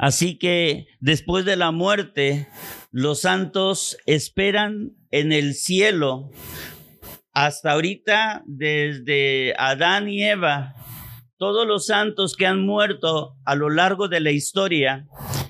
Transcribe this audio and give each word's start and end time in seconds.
Así 0.00 0.38
que 0.38 0.86
después 0.98 1.44
de 1.44 1.56
la 1.56 1.72
muerte, 1.72 2.48
los 2.90 3.20
santos 3.20 3.98
esperan 4.06 4.92
en 5.10 5.30
el 5.30 5.52
cielo. 5.52 6.30
Hasta 7.34 7.72
ahorita, 7.72 8.42
desde 8.46 9.52
Adán 9.58 10.08
y 10.08 10.22
Eva, 10.22 10.72
todos 11.36 11.66
los 11.66 11.84
santos 11.84 12.34
que 12.34 12.46
han 12.46 12.64
muerto 12.64 13.36
a 13.44 13.54
lo 13.54 13.68
largo 13.68 14.08
de 14.08 14.20
la 14.20 14.30
historia 14.30 15.06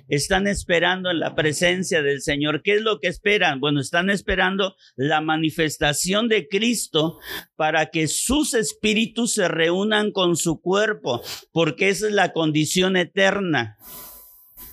están 0.09 0.49
esperando 0.49 1.13
en 1.13 1.21
la 1.21 1.37
presencia 1.37 2.03
del 2.03 2.21
Señor. 2.21 2.63
¿Qué 2.65 2.75
es 2.75 2.83
lo 2.83 2.99
que 2.99 3.07
esperan? 3.07 3.61
Bueno, 3.61 3.81
están 3.81 4.11
esperando 4.11 4.75
la 4.97 5.21
manifestación 5.21 6.27
de 6.27 6.49
Cristo 6.49 7.21
para 7.55 7.87
que 7.87 8.09
sus 8.09 8.55
espíritus 8.55 9.35
se 9.35 9.47
reúnan 9.47 10.11
con 10.11 10.35
su 10.35 10.61
cuerpo, 10.61 11.23
porque 11.53 11.89
esa 11.89 12.09
es 12.09 12.15
la 12.15 12.33
condición 12.33 12.97
eterna 12.97 13.77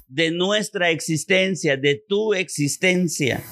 de 0.08 0.32
nuestra 0.32 0.90
existencia, 0.90 1.78
de 1.78 2.04
tu 2.08 2.34
existencia. 2.34 3.44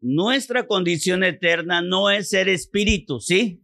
Nuestra 0.00 0.66
condición 0.66 1.22
eterna 1.22 1.80
no 1.80 2.10
es 2.10 2.30
ser 2.30 2.48
espíritu, 2.48 3.20
¿sí? 3.20 3.60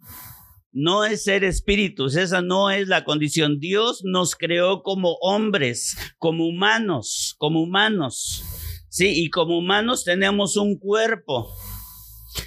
no 0.72 1.04
es 1.04 1.24
ser 1.24 1.42
espíritus, 1.42 2.14
esa 2.14 2.40
no 2.40 2.70
es 2.70 2.86
la 2.86 3.04
condición. 3.04 3.58
Dios 3.58 4.02
nos 4.04 4.36
creó 4.36 4.82
como 4.82 5.14
hombres, 5.20 5.96
como 6.18 6.46
humanos, 6.46 7.34
como 7.38 7.62
humanos. 7.62 8.44
Sí, 8.88 9.24
y 9.24 9.28
como 9.28 9.58
humanos 9.58 10.04
tenemos 10.04 10.56
un 10.56 10.78
cuerpo. 10.78 11.52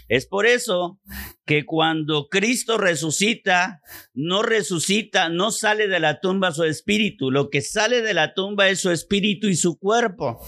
Es 0.08 0.28
por 0.28 0.46
eso 0.46 1.00
que 1.46 1.66
cuando 1.66 2.28
Cristo 2.30 2.78
resucita, 2.78 3.82
no 4.14 4.42
resucita, 4.42 5.30
no 5.30 5.52
sale 5.52 5.88
de 5.88 6.00
la 6.00 6.20
tumba 6.20 6.52
su 6.52 6.64
espíritu. 6.64 7.32
Lo 7.32 7.50
que 7.50 7.62
sale 7.62 8.02
de 8.02 8.14
la 8.14 8.34
tumba 8.34 8.70
es 8.70 8.82
su 8.82 8.92
espíritu 8.92 9.48
y 9.48 9.56
su 9.56 9.78
cuerpo. 9.78 10.40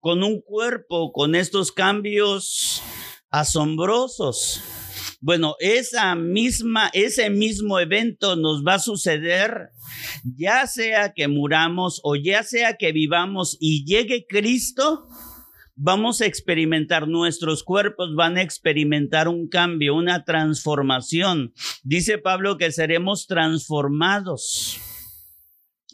Con 0.00 0.22
un 0.22 0.40
cuerpo, 0.40 1.12
con 1.12 1.34
estos 1.34 1.72
cambios 1.72 2.82
asombrosos. 3.30 4.62
Bueno, 5.20 5.56
esa 5.58 6.14
misma, 6.14 6.90
ese 6.92 7.30
mismo 7.30 7.80
evento 7.80 8.36
nos 8.36 8.64
va 8.64 8.74
a 8.74 8.78
suceder, 8.78 9.70
ya 10.36 10.66
sea 10.66 11.12
que 11.14 11.26
muramos 11.26 12.00
o 12.04 12.16
ya 12.16 12.42
sea 12.42 12.76
que 12.76 12.92
vivamos 12.92 13.56
y 13.58 13.84
llegue 13.84 14.26
Cristo, 14.28 15.08
vamos 15.76 16.20
a 16.20 16.26
experimentar, 16.26 17.06
nuestros 17.06 17.62
cuerpos 17.62 18.14
van 18.16 18.38
a 18.38 18.42
experimentar 18.42 19.28
un 19.28 19.48
cambio, 19.48 19.94
una 19.94 20.24
transformación. 20.24 21.52
Dice 21.84 22.18
Pablo 22.18 22.56
que 22.58 22.72
seremos 22.72 23.26
transformados. 23.26 24.80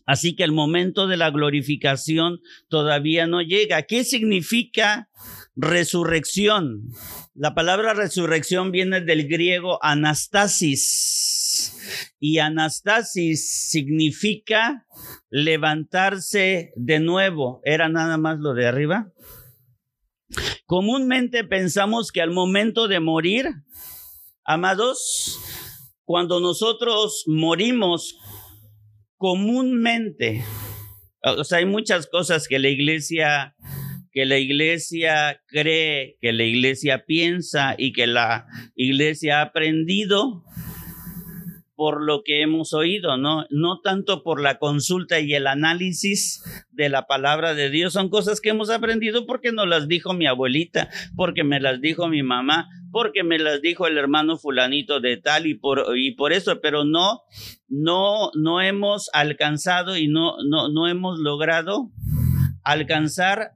Así 0.06 0.34
que 0.34 0.42
el 0.44 0.52
momento 0.52 1.06
de 1.06 1.16
la 1.16 1.30
glorificación 1.30 2.40
todavía 2.68 3.26
no 3.26 3.40
llega. 3.40 3.82
¿Qué 3.82 4.04
significa 4.04 5.08
resurrección? 5.54 6.88
La 7.34 7.54
palabra 7.54 7.94
resurrección 7.94 8.72
viene 8.72 9.00
del 9.00 9.28
griego 9.28 9.78
anastasis 9.82 11.78
y 12.18 12.38
anastasis 12.38 13.68
significa 13.70 14.86
levantarse 15.30 16.72
de 16.76 17.00
nuevo. 17.00 17.60
¿Era 17.64 17.88
nada 17.88 18.18
más 18.18 18.38
lo 18.40 18.54
de 18.54 18.66
arriba? 18.66 19.12
Comúnmente 20.72 21.44
pensamos 21.44 22.10
que 22.10 22.22
al 22.22 22.30
momento 22.30 22.88
de 22.88 22.98
morir, 22.98 23.46
amados, 24.42 25.38
cuando 26.06 26.40
nosotros 26.40 27.24
morimos 27.26 28.18
comúnmente, 29.18 30.42
o 31.22 31.44
sea, 31.44 31.58
hay 31.58 31.66
muchas 31.66 32.06
cosas 32.06 32.48
que 32.48 32.58
la 32.58 32.70
iglesia 32.70 33.54
que 34.12 34.24
la 34.24 34.38
iglesia 34.38 35.42
cree, 35.46 36.16
que 36.22 36.32
la 36.32 36.44
iglesia 36.44 37.04
piensa 37.04 37.74
y 37.76 37.92
que 37.92 38.06
la 38.06 38.46
iglesia 38.74 39.40
ha 39.40 39.42
aprendido 39.42 40.42
por 41.74 42.02
lo 42.02 42.22
que 42.24 42.42
hemos 42.42 42.72
oído, 42.72 43.16
¿no? 43.16 43.44
No 43.50 43.80
tanto 43.80 44.22
por 44.22 44.40
la 44.40 44.58
consulta 44.58 45.20
y 45.20 45.34
el 45.34 45.46
análisis 45.46 46.42
de 46.70 46.88
la 46.88 47.06
palabra 47.06 47.54
de 47.54 47.70
Dios, 47.70 47.92
son 47.92 48.08
cosas 48.08 48.40
que 48.40 48.50
hemos 48.50 48.70
aprendido 48.70 49.26
porque 49.26 49.52
nos 49.52 49.66
las 49.66 49.88
dijo 49.88 50.12
mi 50.12 50.26
abuelita, 50.26 50.90
porque 51.16 51.44
me 51.44 51.60
las 51.60 51.80
dijo 51.80 52.08
mi 52.08 52.22
mamá, 52.22 52.68
porque 52.90 53.24
me 53.24 53.38
las 53.38 53.62
dijo 53.62 53.86
el 53.86 53.98
hermano 53.98 54.36
fulanito 54.36 55.00
de 55.00 55.16
tal 55.16 55.46
y 55.46 55.54
por, 55.54 55.96
y 55.96 56.14
por 56.14 56.32
eso, 56.32 56.60
pero 56.60 56.84
no, 56.84 57.22
no, 57.68 58.30
no 58.34 58.60
hemos 58.60 59.08
alcanzado 59.12 59.96
y 59.96 60.08
no, 60.08 60.36
no, 60.48 60.68
no 60.68 60.88
hemos 60.88 61.18
logrado 61.18 61.90
alcanzar 62.64 63.52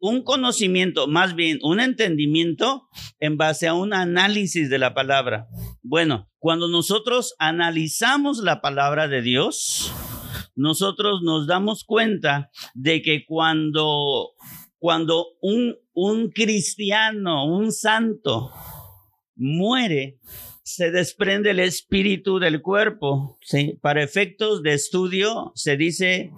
un 0.00 0.22
conocimiento, 0.22 1.06
más 1.06 1.34
bien 1.34 1.58
un 1.62 1.78
entendimiento 1.78 2.88
en 3.20 3.36
base 3.36 3.68
a 3.68 3.74
un 3.74 3.92
análisis 3.92 4.70
de 4.70 4.78
la 4.78 4.94
palabra. 4.94 5.46
Bueno, 5.90 6.30
cuando 6.38 6.68
nosotros 6.68 7.34
analizamos 7.40 8.38
la 8.38 8.60
palabra 8.60 9.08
de 9.08 9.22
Dios, 9.22 9.92
nosotros 10.54 11.22
nos 11.24 11.48
damos 11.48 11.82
cuenta 11.82 12.52
de 12.74 13.02
que 13.02 13.24
cuando, 13.26 14.28
cuando 14.78 15.26
un, 15.40 15.74
un 15.92 16.30
cristiano, 16.30 17.44
un 17.44 17.72
santo, 17.72 18.52
muere, 19.34 20.20
se 20.62 20.92
desprende 20.92 21.50
el 21.50 21.58
espíritu 21.58 22.38
del 22.38 22.62
cuerpo. 22.62 23.36
¿sí? 23.42 23.76
Para 23.82 24.04
efectos 24.04 24.62
de 24.62 24.74
estudio 24.74 25.50
se 25.56 25.76
dice 25.76 26.30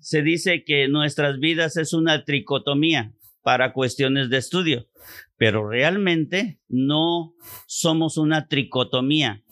se 0.00 0.22
dice 0.22 0.64
que 0.64 0.88
nuestras 0.88 1.38
vidas 1.40 1.76
es 1.76 1.92
una 1.92 2.24
tricotomía 2.24 3.12
para 3.42 3.74
cuestiones 3.74 4.30
de 4.30 4.38
estudio, 4.38 4.88
pero 5.36 5.68
realmente 5.68 6.60
no 6.68 7.34
somos 7.66 8.16
una 8.16 8.46
tricotomía. 8.46 9.42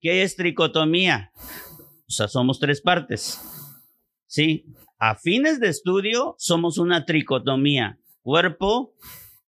¿Qué 0.00 0.22
es 0.22 0.36
tricotomía? 0.36 1.30
O 2.08 2.12
sea, 2.12 2.28
somos 2.28 2.58
tres 2.58 2.80
partes. 2.80 3.40
Sí, 4.26 4.64
a 4.98 5.16
fines 5.16 5.60
de 5.60 5.68
estudio 5.68 6.34
somos 6.38 6.78
una 6.78 7.04
tricotomía, 7.04 7.98
cuerpo, 8.22 8.94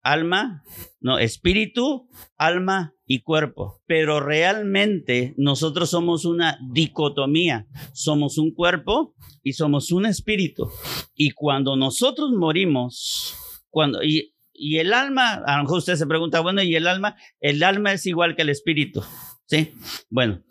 alma, 0.02 0.62
no, 1.00 1.18
espíritu, 1.18 2.08
alma 2.36 2.94
y 3.06 3.22
cuerpo. 3.22 3.80
Pero 3.86 4.20
realmente 4.20 5.34
nosotros 5.36 5.90
somos 5.90 6.24
una 6.24 6.58
dicotomía. 6.72 7.66
Somos 7.92 8.38
un 8.38 8.52
cuerpo 8.52 9.14
y 9.42 9.54
somos 9.54 9.92
un 9.92 10.06
espíritu. 10.06 10.70
Y 11.14 11.30
cuando 11.32 11.76
nosotros 11.76 12.30
morimos, 12.32 13.34
cuando, 13.70 14.02
y, 14.02 14.29
y 14.62 14.78
el 14.78 14.92
alma, 14.92 15.42
a 15.46 15.56
lo 15.56 15.62
mejor 15.62 15.78
usted 15.78 15.96
se 15.96 16.06
pregunta, 16.06 16.40
bueno, 16.40 16.62
¿y 16.62 16.76
el 16.76 16.86
alma? 16.86 17.16
El 17.40 17.62
alma 17.62 17.94
es 17.94 18.04
igual 18.04 18.36
que 18.36 18.42
el 18.42 18.50
espíritu. 18.50 19.02
¿Sí? 19.46 19.72
Bueno, 20.10 20.42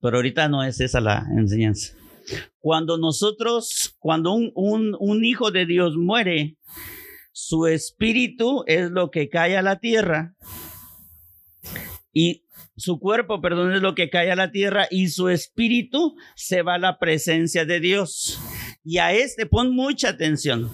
pero 0.00 0.16
ahorita 0.16 0.48
no 0.48 0.64
es 0.64 0.80
esa 0.80 1.00
la 1.00 1.24
enseñanza. 1.38 1.94
Cuando 2.58 2.98
nosotros, 2.98 3.94
cuando 4.00 4.32
un, 4.32 4.96
un, 4.98 5.24
hijo 5.24 5.52
de 5.52 5.66
Dios 5.66 5.96
muere, 5.96 6.56
su 7.30 7.68
espíritu 7.68 8.64
es 8.66 8.90
lo 8.90 9.12
que 9.12 9.28
cae 9.28 9.56
a 9.56 9.62
la 9.62 9.78
tierra 9.78 10.34
y 12.12 12.44
su 12.76 12.98
cuerpo, 12.98 13.40
perdón, 13.40 13.72
es 13.72 13.82
lo 13.82 13.94
que 13.94 14.10
cae 14.10 14.32
a 14.32 14.36
la 14.36 14.50
tierra 14.50 14.88
y 14.90 15.10
su 15.10 15.28
espíritu 15.28 16.16
se 16.34 16.62
va 16.62 16.74
a 16.74 16.78
la 16.78 16.98
presencia 16.98 17.64
de 17.64 17.78
Dios. 17.78 18.40
Y 18.82 18.98
a 18.98 19.12
este 19.12 19.46
pon 19.46 19.76
mucha 19.76 20.08
atención. 20.08 20.68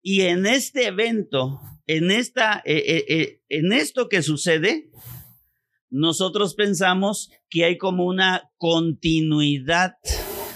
Y 0.00 0.22
en 0.22 0.46
este 0.46 0.86
evento, 0.86 1.60
en 1.86 2.10
esta, 2.10 2.62
eh, 2.64 2.82
eh, 2.86 3.04
eh, 3.08 3.40
en 3.48 3.72
esto 3.72 4.08
que 4.08 4.22
sucede, 4.22 4.90
nosotros 5.90 6.54
pensamos 6.54 7.30
que 7.48 7.64
hay 7.64 7.78
como 7.78 8.06
una 8.06 8.50
continuidad 8.56 9.94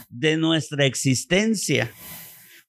de 0.09 0.37
nuestra 0.37 0.87
existencia 0.87 1.93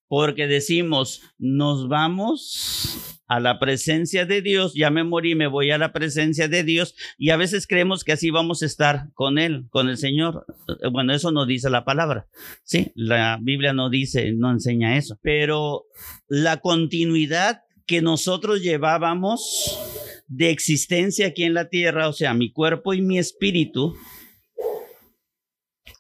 porque 0.09 0.47
decimos, 0.47 1.21
nos 1.37 1.87
vamos 1.87 3.21
a 3.27 3.39
la 3.39 3.59
presencia 3.59 4.25
de 4.25 4.41
Dios, 4.41 4.73
ya 4.73 4.89
me 4.89 5.03
morí, 5.03 5.35
me 5.35 5.45
voy 5.45 5.69
a 5.69 5.77
la 5.77 5.93
presencia 5.93 6.47
de 6.47 6.63
Dios 6.63 6.95
y 7.19 7.29
a 7.29 7.37
veces 7.37 7.67
creemos 7.67 8.03
que 8.03 8.13
así 8.13 8.31
vamos 8.31 8.63
a 8.63 8.65
estar 8.65 9.13
con 9.13 9.37
Él, 9.37 9.67
con 9.69 9.87
el 9.87 9.97
Señor. 9.97 10.47
Bueno, 10.91 11.13
eso 11.13 11.31
no 11.31 11.45
dice 11.45 11.69
la 11.69 11.85
palabra, 11.85 12.27
sí, 12.63 12.91
la 12.95 13.37
Biblia 13.39 13.71
no 13.71 13.91
dice, 13.91 14.33
no 14.33 14.49
enseña 14.49 14.97
eso, 14.97 15.19
pero 15.21 15.85
la 16.27 16.57
continuidad 16.57 17.61
que 17.89 18.03
nosotros 18.03 18.61
llevábamos 18.61 19.79
de 20.27 20.51
existencia 20.51 21.25
aquí 21.25 21.43
en 21.43 21.55
la 21.55 21.69
tierra, 21.69 22.07
o 22.07 22.13
sea, 22.13 22.35
mi 22.35 22.53
cuerpo 22.53 22.93
y 22.93 23.01
mi 23.01 23.17
espíritu, 23.17 23.97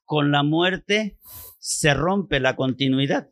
con 0.05 0.31
la 0.31 0.43
muerte 0.43 1.17
se 1.57 1.95
rompe 1.95 2.39
la 2.39 2.55
continuidad 2.55 3.27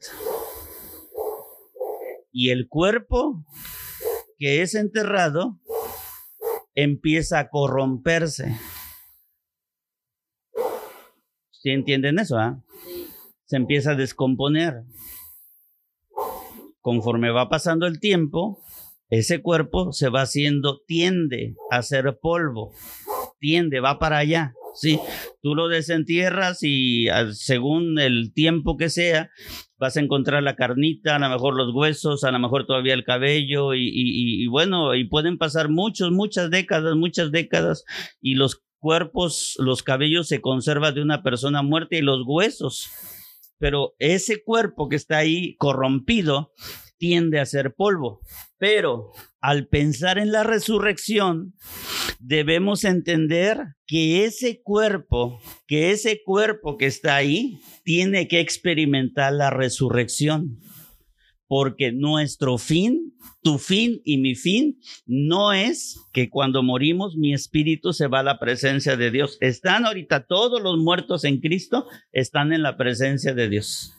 y 2.32 2.50
el 2.50 2.68
cuerpo 2.68 3.46
que 4.40 4.64
es 4.64 4.74
enterrado 4.74 5.60
empieza 6.74 7.38
a 7.38 7.50
corromperse. 7.50 8.58
¿Sí 11.52 11.70
entienden 11.70 12.18
eso? 12.18 12.38
Ah? 12.40 12.60
Se 13.46 13.56
empieza 13.56 13.92
a 13.92 13.96
descomponer. 13.96 14.84
Conforme 16.88 17.32
va 17.32 17.50
pasando 17.50 17.86
el 17.86 18.00
tiempo, 18.00 18.64
ese 19.10 19.42
cuerpo 19.42 19.92
se 19.92 20.08
va 20.08 20.22
haciendo, 20.22 20.80
tiende 20.88 21.58
a 21.70 21.82
ser 21.82 22.18
polvo, 22.22 22.72
tiende, 23.40 23.82
va 23.82 24.00
para 24.00 24.20
allá. 24.20 24.54
Sí, 24.74 24.98
tú 25.42 25.54
lo 25.54 25.68
desentierras 25.68 26.60
y 26.62 27.08
según 27.34 28.00
el 28.00 28.32
tiempo 28.34 28.78
que 28.78 28.88
sea, 28.90 29.30
vas 29.78 29.98
a 29.98 30.00
encontrar 30.00 30.44
la 30.44 30.56
carnita, 30.56 31.18
a 31.18 31.20
lo 31.20 31.28
mejor 31.28 31.58
los 31.58 31.76
huesos, 31.76 32.24
a 32.24 32.32
lo 32.32 32.40
mejor 32.40 32.66
todavía 32.66 32.94
el 32.94 33.04
cabello 33.04 33.74
y, 33.74 33.92
y, 33.94 34.48
bueno, 34.48 34.96
y 34.96 35.10
pueden 35.10 35.38
pasar 35.38 35.68
muchos, 35.68 36.12
muchas 36.14 36.50
décadas, 36.50 36.96
muchas 36.96 37.34
décadas 37.34 37.84
y 38.22 38.36
los 38.36 38.64
cuerpos, 38.80 39.58
los 39.60 39.84
cabellos 39.84 40.30
se 40.30 40.40
conservan 40.40 40.96
de 40.96 41.02
una 41.02 41.22
persona 41.22 41.64
muerta 41.64 41.98
y 41.98 42.02
los 42.02 42.24
huesos. 42.26 42.90
Pero 43.60 43.96
ese 44.00 44.44
cuerpo 44.44 44.90
que 44.90 44.96
está 44.96 45.18
ahí 45.18 45.56
corrompido 45.58 46.54
tiende 46.98 47.40
a 47.40 47.46
ser 47.46 47.74
polvo. 47.76 48.22
Pero 48.58 49.12
al 49.40 49.68
pensar 49.68 50.18
en 50.18 50.32
la 50.32 50.44
resurrección, 50.44 51.54
debemos 52.20 52.84
entender 52.84 53.76
que 53.86 54.26
ese 54.26 54.62
cuerpo, 54.62 55.40
que 55.68 55.92
ese 55.92 56.22
cuerpo 56.24 56.78
que 56.78 56.88
está 56.88 57.16
ahí, 57.16 57.60
tiene 57.84 58.28
que 58.28 58.40
experimentar 58.40 59.34
la 59.34 59.50
resurrección. 59.50 60.60
Porque 61.48 61.92
nuestro 61.92 62.58
fin, 62.58 63.14
tu 63.42 63.58
fin 63.58 64.02
y 64.04 64.18
mi 64.18 64.36
fin, 64.36 64.80
no 65.06 65.54
es 65.54 66.00
que 66.12 66.30
cuando 66.30 66.64
morimos 66.64 67.16
mi 67.16 67.34
espíritu 67.34 67.94
se 67.94 68.08
va 68.08 68.20
a 68.20 68.24
la 68.24 68.40
presencia 68.40 68.98
de 68.98 69.12
Dios. 69.12 69.38
Están 69.40 69.86
ahorita 69.86 70.26
todos 70.26 70.62
los 70.62 70.78
muertos 70.78 71.24
en 71.24 71.40
Cristo, 71.40 71.88
están 72.12 72.52
en 72.52 72.64
la 72.64 72.76
presencia 72.76 73.34
de 73.34 73.48
Dios. 73.50 73.94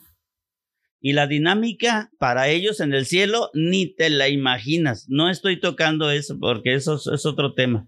Y 1.01 1.13
la 1.13 1.27
dinámica 1.27 2.11
para 2.19 2.49
ellos 2.49 2.81
en 2.81 2.93
el 2.93 3.05
cielo 3.05 3.49
ni 3.53 3.87
te 3.95 4.09
la 4.09 4.27
imaginas. 4.27 5.07
No 5.09 5.29
estoy 5.29 5.59
tocando 5.59 6.11
eso 6.11 6.37
porque 6.39 6.73
eso 6.73 6.95
es 6.95 7.25
otro 7.25 7.53
tema. 7.53 7.87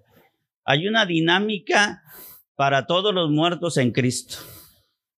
Hay 0.63 0.87
una 0.87 1.05
dinámica 1.05 2.01
para 2.55 2.85
todos 2.85 3.13
los 3.13 3.29
muertos 3.29 3.77
en 3.77 3.91
Cristo. 3.91 4.37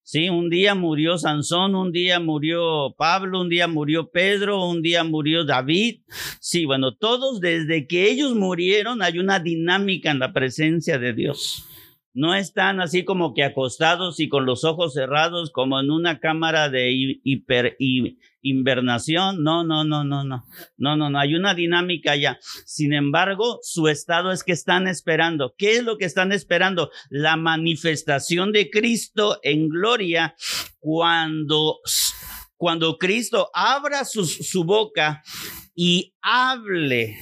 Sí, 0.06 0.28
un 0.28 0.50
día 0.50 0.76
murió 0.76 1.18
Sansón, 1.18 1.76
un 1.76 1.94
día 1.94 2.20
murió 2.20 2.94
Pablo, 2.98 3.40
un 3.40 3.48
día 3.48 3.70
murió 3.70 4.12
Pedro, 4.12 4.66
un 4.66 4.82
día 4.82 5.06
murió 5.06 5.46
David. 5.46 6.02
Sí, 6.42 6.66
bueno, 6.66 6.94
todos 6.94 7.40
desde 7.40 7.88
que 7.88 8.12
ellos 8.12 8.36
murieron 8.36 9.02
hay 9.02 9.18
una 9.18 9.40
dinámica 9.40 10.12
en 10.12 10.20
la 10.20 10.34
presencia 10.34 11.00
de 11.00 11.14
Dios. 11.14 11.66
No 12.14 12.36
están 12.36 12.82
así 12.82 13.06
como 13.06 13.34
que 13.34 13.46
acostados 13.46 14.20
y 14.20 14.28
con 14.28 14.46
los 14.46 14.66
ojos 14.66 14.94
cerrados 14.94 15.52
como 15.52 15.80
en 15.80 15.90
una 15.90 16.20
cámara 16.20 16.70
de 16.70 17.20
hiper 17.24 17.78
invernación. 18.44 19.44
No, 19.44 19.64
no, 19.64 19.84
no, 19.84 20.04
no, 20.04 20.24
no. 20.24 20.46
No, 20.78 20.96
no, 20.96 21.10
no. 21.10 21.20
Hay 21.20 21.34
una 21.34 21.56
dinámica 21.56 22.16
ya. 22.16 22.38
Sin 22.66 22.94
embargo, 22.94 23.60
su 23.64 23.88
estado 23.88 24.32
es 24.32 24.44
que 24.44 24.52
están 24.52 24.88
esperando. 24.88 25.56
¿Qué 25.58 25.78
es 25.78 25.84
lo 25.84 25.98
que 25.98 26.06
están 26.06 26.32
esperando? 26.32 26.92
La 27.10 27.36
manifestación 27.36 28.52
de 28.52 28.70
Cristo 28.70 29.40
en 29.42 29.70
gloria 29.70 30.36
cuando, 30.80 31.80
cuando 32.56 32.98
Cristo 32.98 33.50
abra 33.54 34.06
su, 34.06 34.26
su 34.26 34.64
boca 34.64 35.24
y 35.74 36.14
hable 36.22 37.18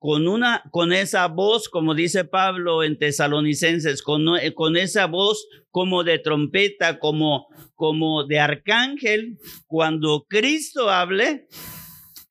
con 0.00 0.26
una, 0.28 0.62
con 0.70 0.94
esa 0.94 1.28
voz, 1.28 1.68
como 1.68 1.94
dice 1.94 2.24
Pablo 2.24 2.82
en 2.82 2.98
Tesalonicenses, 2.98 4.02
con, 4.02 4.24
con 4.54 4.78
esa 4.78 5.06
voz 5.06 5.46
como 5.70 6.04
de 6.04 6.18
trompeta, 6.18 6.98
como, 6.98 7.48
como 7.74 8.24
de 8.24 8.40
arcángel, 8.40 9.36
cuando 9.66 10.24
Cristo 10.26 10.88
hable, 10.88 11.46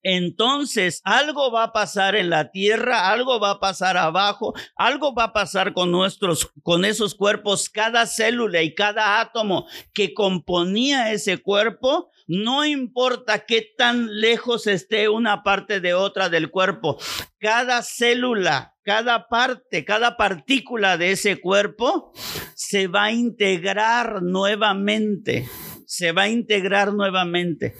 entonces 0.01 0.99
algo 1.03 1.51
va 1.51 1.65
a 1.65 1.71
pasar 1.71 2.15
en 2.15 2.31
la 2.31 2.49
tierra, 2.49 3.11
algo 3.11 3.39
va 3.39 3.51
a 3.51 3.59
pasar 3.59 3.97
abajo, 3.97 4.55
algo 4.75 5.13
va 5.13 5.25
a 5.25 5.33
pasar 5.33 5.73
con 5.73 5.91
nuestros, 5.91 6.49
con 6.63 6.85
esos 6.85 7.13
cuerpos, 7.13 7.69
cada 7.69 8.07
célula 8.07 8.63
y 8.63 8.73
cada 8.73 9.21
átomo 9.21 9.67
que 9.93 10.15
componía 10.15 11.11
ese 11.11 11.37
cuerpo 11.37 12.09
no 12.29 12.63
importa 12.63 13.45
qué 13.47 13.73
tan 13.75 14.21
lejos 14.21 14.67
esté 14.67 15.09
una 15.09 15.41
parte 15.41 15.79
de 15.79 15.95
otra 15.95 16.29
del 16.29 16.51
cuerpo, 16.51 16.99
cada 17.39 17.81
célula, 17.81 18.75
cada 18.83 19.27
parte, 19.27 19.83
cada 19.83 20.15
partícula 20.15 20.97
de 20.97 21.13
ese 21.13 21.41
cuerpo 21.41 22.13
se 22.53 22.85
va 22.85 23.05
a 23.05 23.11
integrar 23.11 24.21
nuevamente, 24.21 25.49
se 25.87 26.11
va 26.11 26.23
a 26.23 26.29
integrar 26.29 26.93
nuevamente. 26.93 27.73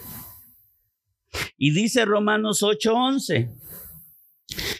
Y 1.56 1.70
dice 1.70 2.04
Romanos 2.04 2.64
8:11, 2.64 3.54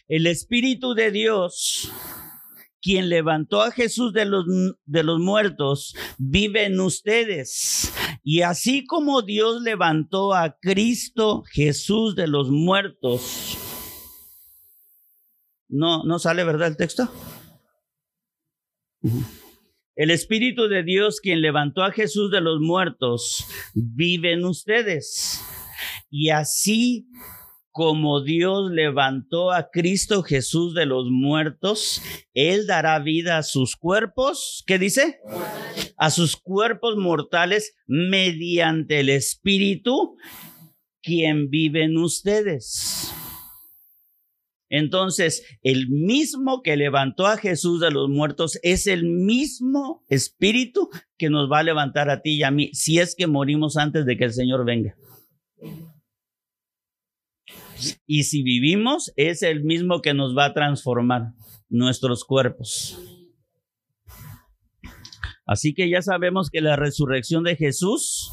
el 0.08 0.26
Espíritu 0.26 0.94
de 0.94 1.12
Dios 1.12 1.92
quien 2.80 3.08
levantó 3.08 3.62
a 3.62 3.70
Jesús 3.70 4.12
de 4.12 4.24
los, 4.24 4.44
de 4.84 5.02
los 5.02 5.20
muertos, 5.20 5.94
vive 6.18 6.64
en 6.64 6.80
ustedes. 6.80 7.92
Y 8.22 8.42
así 8.42 8.84
como 8.84 9.22
Dios 9.22 9.62
levantó 9.62 10.34
a 10.34 10.56
Cristo 10.60 11.42
Jesús 11.50 12.16
de 12.16 12.26
los 12.26 12.50
muertos, 12.50 13.58
no, 15.68 16.04
no 16.04 16.18
sale 16.18 16.44
verdad 16.44 16.68
el 16.68 16.76
texto. 16.76 17.10
El 19.94 20.10
Espíritu 20.10 20.68
de 20.68 20.82
Dios, 20.82 21.20
quien 21.20 21.42
levantó 21.42 21.82
a 21.82 21.92
Jesús 21.92 22.30
de 22.30 22.40
los 22.40 22.60
muertos, 22.60 23.46
vive 23.74 24.32
en 24.32 24.44
ustedes. 24.44 25.42
Y 26.10 26.30
así 26.30 27.06
como 27.70 28.22
Dios 28.22 28.70
levantó 28.70 29.52
a 29.52 29.70
Cristo 29.70 30.22
Jesús 30.22 30.74
de 30.74 30.86
los 30.86 31.10
muertos, 31.10 32.02
Él 32.34 32.66
dará 32.66 32.98
vida 32.98 33.38
a 33.38 33.42
sus 33.42 33.76
cuerpos, 33.76 34.64
¿qué 34.66 34.78
dice? 34.78 35.20
A 35.96 36.10
sus 36.10 36.36
cuerpos 36.36 36.96
mortales 36.96 37.76
mediante 37.86 39.00
el 39.00 39.08
Espíritu, 39.08 40.16
quien 41.02 41.48
vive 41.48 41.84
en 41.84 41.96
ustedes. 41.98 43.12
Entonces, 44.68 45.44
el 45.62 45.88
mismo 45.88 46.62
que 46.62 46.76
levantó 46.76 47.26
a 47.26 47.36
Jesús 47.36 47.80
de 47.80 47.90
los 47.90 48.08
muertos 48.08 48.58
es 48.62 48.86
el 48.86 49.04
mismo 49.04 50.04
Espíritu 50.08 50.88
que 51.18 51.28
nos 51.28 51.50
va 51.50 51.58
a 51.58 51.64
levantar 51.64 52.08
a 52.08 52.22
ti 52.22 52.36
y 52.36 52.42
a 52.44 52.52
mí 52.52 52.70
si 52.72 53.00
es 53.00 53.16
que 53.16 53.26
morimos 53.26 53.76
antes 53.76 54.06
de 54.06 54.16
que 54.16 54.24
el 54.24 54.32
Señor 54.32 54.64
venga. 54.64 54.94
Y 58.06 58.24
si 58.24 58.42
vivimos, 58.42 59.12
es 59.16 59.42
el 59.42 59.62
mismo 59.64 60.00
que 60.00 60.14
nos 60.14 60.36
va 60.36 60.46
a 60.46 60.54
transformar 60.54 61.32
nuestros 61.68 62.24
cuerpos. 62.24 62.98
Así 65.46 65.74
que 65.74 65.90
ya 65.90 66.00
sabemos 66.00 66.48
que 66.50 66.60
la 66.60 66.76
resurrección 66.76 67.42
de 67.42 67.56
Jesús, 67.56 68.32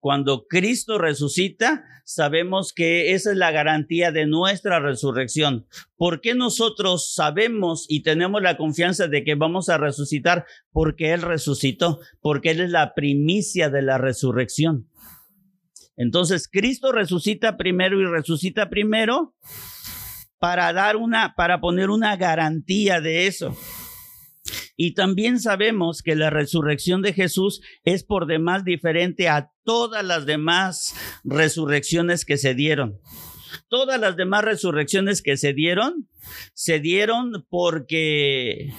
cuando 0.00 0.46
Cristo 0.46 0.98
resucita, 0.98 1.84
sabemos 2.04 2.72
que 2.72 3.12
esa 3.12 3.32
es 3.32 3.36
la 3.36 3.50
garantía 3.50 4.12
de 4.12 4.26
nuestra 4.26 4.80
resurrección. 4.80 5.66
¿Por 5.96 6.20
qué 6.20 6.34
nosotros 6.34 7.12
sabemos 7.14 7.86
y 7.88 8.02
tenemos 8.02 8.42
la 8.42 8.56
confianza 8.56 9.08
de 9.08 9.24
que 9.24 9.34
vamos 9.34 9.68
a 9.68 9.78
resucitar? 9.78 10.46
Porque 10.70 11.12
Él 11.12 11.22
resucitó, 11.22 12.00
porque 12.20 12.50
Él 12.50 12.60
es 12.60 12.70
la 12.70 12.94
primicia 12.94 13.70
de 13.70 13.82
la 13.82 13.98
resurrección. 13.98 14.87
Entonces 15.98 16.48
Cristo 16.50 16.92
resucita 16.92 17.56
primero 17.56 18.00
y 18.00 18.06
resucita 18.06 18.70
primero 18.70 19.34
para 20.38 20.72
dar 20.72 20.96
una, 20.96 21.34
para 21.34 21.60
poner 21.60 21.90
una 21.90 22.16
garantía 22.16 23.00
de 23.00 23.26
eso. 23.26 23.54
Y 24.76 24.94
también 24.94 25.40
sabemos 25.40 26.02
que 26.02 26.14
la 26.14 26.30
resurrección 26.30 27.02
de 27.02 27.12
Jesús 27.12 27.60
es 27.82 28.04
por 28.04 28.26
demás 28.26 28.64
diferente 28.64 29.28
a 29.28 29.50
todas 29.64 30.04
las 30.04 30.24
demás 30.24 30.94
resurrecciones 31.24 32.24
que 32.24 32.38
se 32.38 32.54
dieron. 32.54 33.00
Todas 33.68 34.00
las 34.00 34.16
demás 34.16 34.44
resurrecciones 34.44 35.20
que 35.20 35.36
se 35.36 35.52
dieron, 35.52 36.08
se 36.54 36.78
dieron 36.78 37.44
porque 37.50 38.72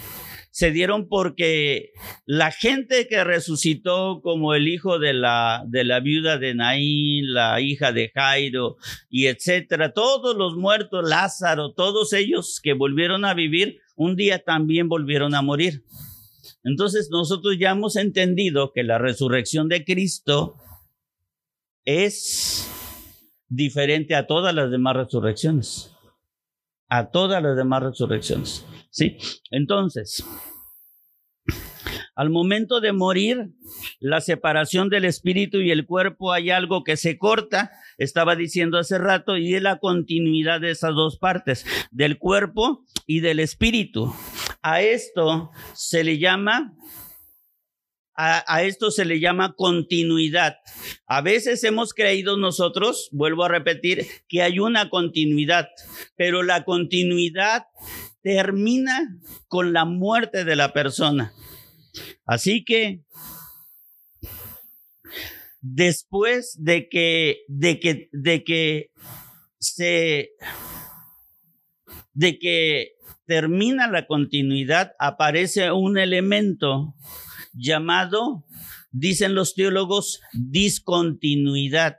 se 0.50 0.72
dieron 0.72 1.08
porque 1.08 1.92
la 2.26 2.50
gente 2.50 3.06
que 3.08 3.22
resucitó 3.22 4.20
como 4.22 4.54
el 4.54 4.68
hijo 4.68 4.98
de 4.98 5.12
la, 5.12 5.64
de 5.66 5.84
la 5.84 6.00
viuda 6.00 6.38
de 6.38 6.54
Naín, 6.54 7.32
la 7.32 7.60
hija 7.60 7.92
de 7.92 8.10
Jairo 8.14 8.76
y 9.08 9.26
etcétera, 9.26 9.92
todos 9.92 10.36
los 10.36 10.56
muertos, 10.56 11.08
Lázaro, 11.08 11.72
todos 11.72 12.12
ellos 12.12 12.60
que 12.62 12.72
volvieron 12.72 13.24
a 13.24 13.34
vivir, 13.34 13.78
un 13.94 14.16
día 14.16 14.40
también 14.40 14.88
volvieron 14.88 15.34
a 15.34 15.42
morir. 15.42 15.84
Entonces 16.64 17.08
nosotros 17.10 17.56
ya 17.58 17.70
hemos 17.70 17.96
entendido 17.96 18.72
que 18.72 18.82
la 18.82 18.98
resurrección 18.98 19.68
de 19.68 19.84
Cristo 19.84 20.56
es 21.84 22.68
diferente 23.48 24.14
a 24.14 24.26
todas 24.26 24.54
las 24.54 24.70
demás 24.70 24.96
resurrecciones. 24.96 25.92
A 26.88 27.10
todas 27.10 27.42
las 27.42 27.56
demás 27.56 27.82
resurrecciones. 27.84 28.64
¿Sí? 28.90 29.16
Entonces, 29.50 30.24
Al 32.16 32.28
momento 32.28 32.80
de 32.80 32.92
morir, 32.92 33.50
la 33.98 34.20
separación 34.20 34.90
del 34.90 35.06
espíritu 35.06 35.58
y 35.58 35.70
el 35.70 35.86
cuerpo 35.86 36.32
hay 36.32 36.50
algo 36.50 36.84
que 36.84 36.98
se 36.98 37.16
corta, 37.16 37.70
estaba 37.96 38.36
diciendo 38.36 38.76
hace 38.78 38.98
rato, 38.98 39.38
y 39.38 39.54
es 39.54 39.62
la 39.62 39.78
continuidad 39.78 40.60
de 40.60 40.72
esas 40.72 40.94
dos 40.94 41.18
partes, 41.18 41.64
del 41.90 42.18
cuerpo 42.18 42.84
y 43.06 43.20
del 43.20 43.40
espíritu. 43.40 44.14
A 44.60 44.82
esto 44.82 45.50
se 45.72 46.04
le 46.04 46.18
llama 46.18 46.74
a, 48.22 48.62
esto 48.64 48.90
se 48.90 49.06
le 49.06 49.18
llama 49.18 49.54
continuidad. 49.54 50.58
A 51.06 51.22
veces 51.22 51.64
hemos 51.64 51.94
creído 51.94 52.36
nosotros, 52.36 53.08
vuelvo 53.12 53.44
a 53.44 53.48
repetir, 53.48 54.06
que 54.28 54.42
hay 54.42 54.58
una 54.58 54.90
continuidad, 54.90 55.68
pero 56.16 56.42
la 56.42 56.64
continuidad 56.64 57.64
termina 58.22 59.16
con 59.48 59.72
la 59.72 59.84
muerte 59.84 60.44
de 60.44 60.56
la 60.56 60.72
persona. 60.72 61.32
Así 62.24 62.64
que 62.64 63.02
después 65.60 66.56
de 66.58 66.88
que, 66.88 67.42
de 67.48 67.80
que, 67.80 68.08
de 68.12 68.44
que 68.44 68.90
se, 69.58 70.30
de 72.12 72.38
que 72.38 72.92
termina 73.26 73.86
la 73.86 74.06
continuidad, 74.06 74.92
aparece 74.98 75.70
un 75.70 75.98
elemento 75.98 76.94
llamado, 77.52 78.44
dicen 78.90 79.34
los 79.34 79.54
teólogos, 79.54 80.20
discontinuidad. 80.32 81.98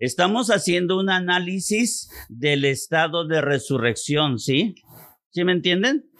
Estamos 0.00 0.48
haciendo 0.50 0.98
un 0.98 1.10
análisis 1.10 2.08
del 2.28 2.64
estado 2.64 3.26
de 3.26 3.40
resurrección, 3.40 4.38
¿sí? 4.38 4.74
¿Sí 5.38 5.44
me 5.44 5.52
entienden? 5.52 6.10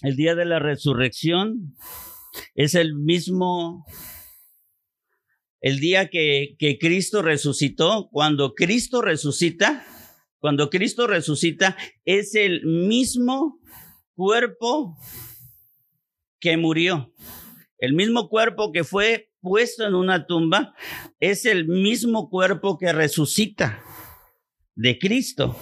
El 0.00 0.14
día 0.14 0.36
de 0.36 0.44
la 0.44 0.60
resurrección 0.60 1.74
es 2.54 2.76
el 2.76 2.94
mismo, 2.94 3.84
el 5.60 5.80
día 5.80 6.08
que, 6.08 6.54
que 6.56 6.78
Cristo 6.78 7.20
resucitó. 7.20 8.08
Cuando 8.12 8.54
Cristo 8.54 9.02
resucita, 9.02 9.84
cuando 10.38 10.70
Cristo 10.70 11.08
resucita, 11.08 11.76
es 12.04 12.36
el 12.36 12.64
mismo 12.64 13.58
cuerpo 14.14 14.96
que 16.38 16.56
murió. 16.56 17.12
El 17.78 17.94
mismo 17.94 18.28
cuerpo 18.28 18.70
que 18.70 18.84
fue 18.84 19.32
puesto 19.40 19.84
en 19.84 19.96
una 19.96 20.28
tumba 20.28 20.76
es 21.18 21.44
el 21.44 21.66
mismo 21.66 22.30
cuerpo 22.30 22.78
que 22.78 22.92
resucita 22.92 23.82
de 24.76 24.96
Cristo. 24.96 25.56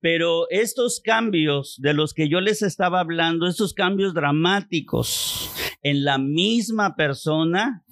Pero 0.00 0.48
estos 0.50 1.00
cambios 1.00 1.76
de 1.78 1.94
los 1.94 2.14
que 2.14 2.28
yo 2.28 2.40
les 2.40 2.62
estaba 2.62 3.00
hablando, 3.00 3.46
estos 3.46 3.74
cambios 3.74 4.14
dramáticos 4.14 5.50
en 5.82 6.04
la 6.04 6.18
misma 6.18 6.96
persona 6.96 7.84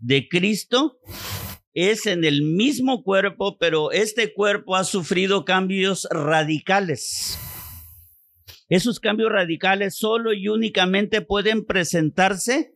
de 0.00 0.28
Cristo, 0.28 0.98
es 1.74 2.06
en 2.06 2.24
el 2.24 2.42
mismo 2.42 3.02
cuerpo, 3.02 3.58
pero 3.58 3.90
este 3.90 4.32
cuerpo 4.32 4.76
ha 4.76 4.84
sufrido 4.84 5.44
cambios 5.44 6.06
radicales. 6.10 7.38
Esos 8.68 8.98
cambios 8.98 9.30
radicales 9.30 9.96
solo 9.96 10.32
y 10.32 10.48
únicamente 10.48 11.20
pueden 11.20 11.66
presentarse, 11.66 12.72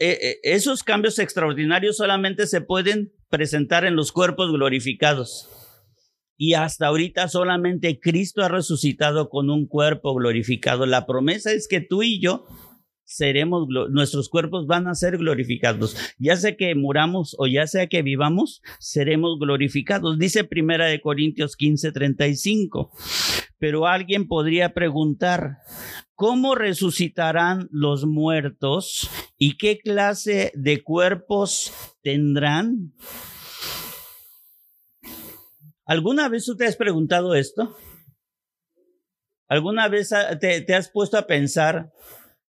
eh, 0.00 0.18
eh, 0.20 0.38
esos 0.42 0.82
cambios 0.82 1.18
extraordinarios 1.18 1.98
solamente 1.98 2.46
se 2.46 2.60
pueden 2.60 3.12
presentar 3.28 3.84
en 3.84 3.94
los 3.94 4.10
cuerpos 4.10 4.50
glorificados. 4.50 5.59
Y 6.42 6.54
hasta 6.54 6.86
ahorita 6.86 7.28
solamente 7.28 8.00
Cristo 8.00 8.42
ha 8.42 8.48
resucitado 8.48 9.28
con 9.28 9.50
un 9.50 9.66
cuerpo 9.66 10.14
glorificado. 10.14 10.86
La 10.86 11.04
promesa 11.04 11.52
es 11.52 11.68
que 11.68 11.82
tú 11.82 12.02
y 12.02 12.18
yo 12.18 12.46
seremos, 13.04 13.68
nuestros 13.90 14.30
cuerpos 14.30 14.66
van 14.66 14.88
a 14.88 14.94
ser 14.94 15.18
glorificados. 15.18 16.14
Ya 16.18 16.36
sea 16.36 16.56
que 16.56 16.74
muramos 16.74 17.36
o 17.38 17.46
ya 17.46 17.66
sea 17.66 17.88
que 17.88 18.00
vivamos, 18.00 18.62
seremos 18.78 19.38
glorificados. 19.38 20.18
Dice 20.18 20.44
Primera 20.44 20.86
de 20.86 21.02
Corintios 21.02 21.56
15, 21.56 21.92
35. 21.92 22.90
Pero 23.58 23.86
alguien 23.86 24.26
podría 24.26 24.72
preguntar, 24.72 25.58
¿cómo 26.14 26.54
resucitarán 26.54 27.68
los 27.70 28.06
muertos 28.06 29.10
y 29.36 29.58
qué 29.58 29.78
clase 29.78 30.52
de 30.54 30.82
cuerpos 30.82 31.70
tendrán? 32.02 32.94
¿Alguna 35.90 36.28
vez 36.28 36.44
tú 36.44 36.56
te 36.56 36.66
has 36.66 36.76
preguntado 36.76 37.34
esto? 37.34 37.76
¿Alguna 39.48 39.88
vez 39.88 40.10
te, 40.40 40.72
has 40.72 40.88
puesto 40.88 41.18
a 41.18 41.26
pensar, 41.26 41.90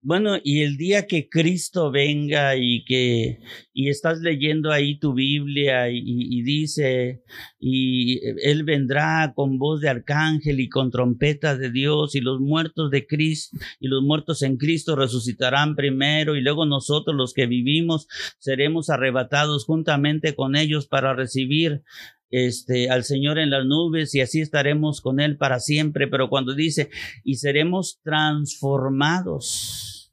bueno, 0.02 0.36
y 0.44 0.60
el 0.60 0.76
día 0.76 1.06
que 1.06 1.30
Cristo 1.30 1.90
venga 1.90 2.56
y 2.56 2.84
que 2.84 3.40
y 3.72 3.88
estás 3.88 4.20
leyendo 4.20 4.70
ahí 4.70 4.98
tu 4.98 5.14
Biblia 5.14 5.88
y, 5.88 6.42
dice 6.42 7.22
y 7.58 8.20
él 8.46 8.64
vendrá 8.64 9.32
con 9.34 9.58
voz 9.58 9.80
de 9.80 9.88
arcángel 9.88 10.60
y 10.60 10.68
con 10.68 10.90
trompeta 10.90 11.56
de 11.56 11.70
Dios 11.70 12.14
y 12.14 12.20
los 12.20 12.40
muertos 12.40 12.90
de 12.90 13.06
Cristo 13.06 13.56
y 13.78 13.88
los 13.88 14.02
muertos 14.02 14.42
en 14.42 14.58
Cristo 14.58 14.96
resucitarán 14.96 15.76
primero 15.76 16.36
y 16.36 16.42
luego 16.42 16.66
nosotros 16.66 17.16
los 17.16 17.32
que 17.32 17.46
vivimos 17.46 18.06
seremos 18.38 18.90
arrebatados 18.90 19.64
juntamente 19.64 20.34
con 20.34 20.56
ellos 20.56 20.86
para 20.86 21.14
recibir 21.14 21.84
este, 22.30 22.90
al 22.90 23.04
Señor 23.04 23.38
en 23.38 23.50
las 23.50 23.66
nubes 23.66 24.14
y 24.14 24.20
así 24.20 24.40
estaremos 24.40 25.00
con 25.00 25.20
Él 25.20 25.36
para 25.36 25.60
siempre. 25.60 26.08
Pero 26.08 26.28
cuando 26.28 26.54
dice, 26.54 26.90
y 27.24 27.36
seremos 27.36 28.00
transformados, 28.02 30.12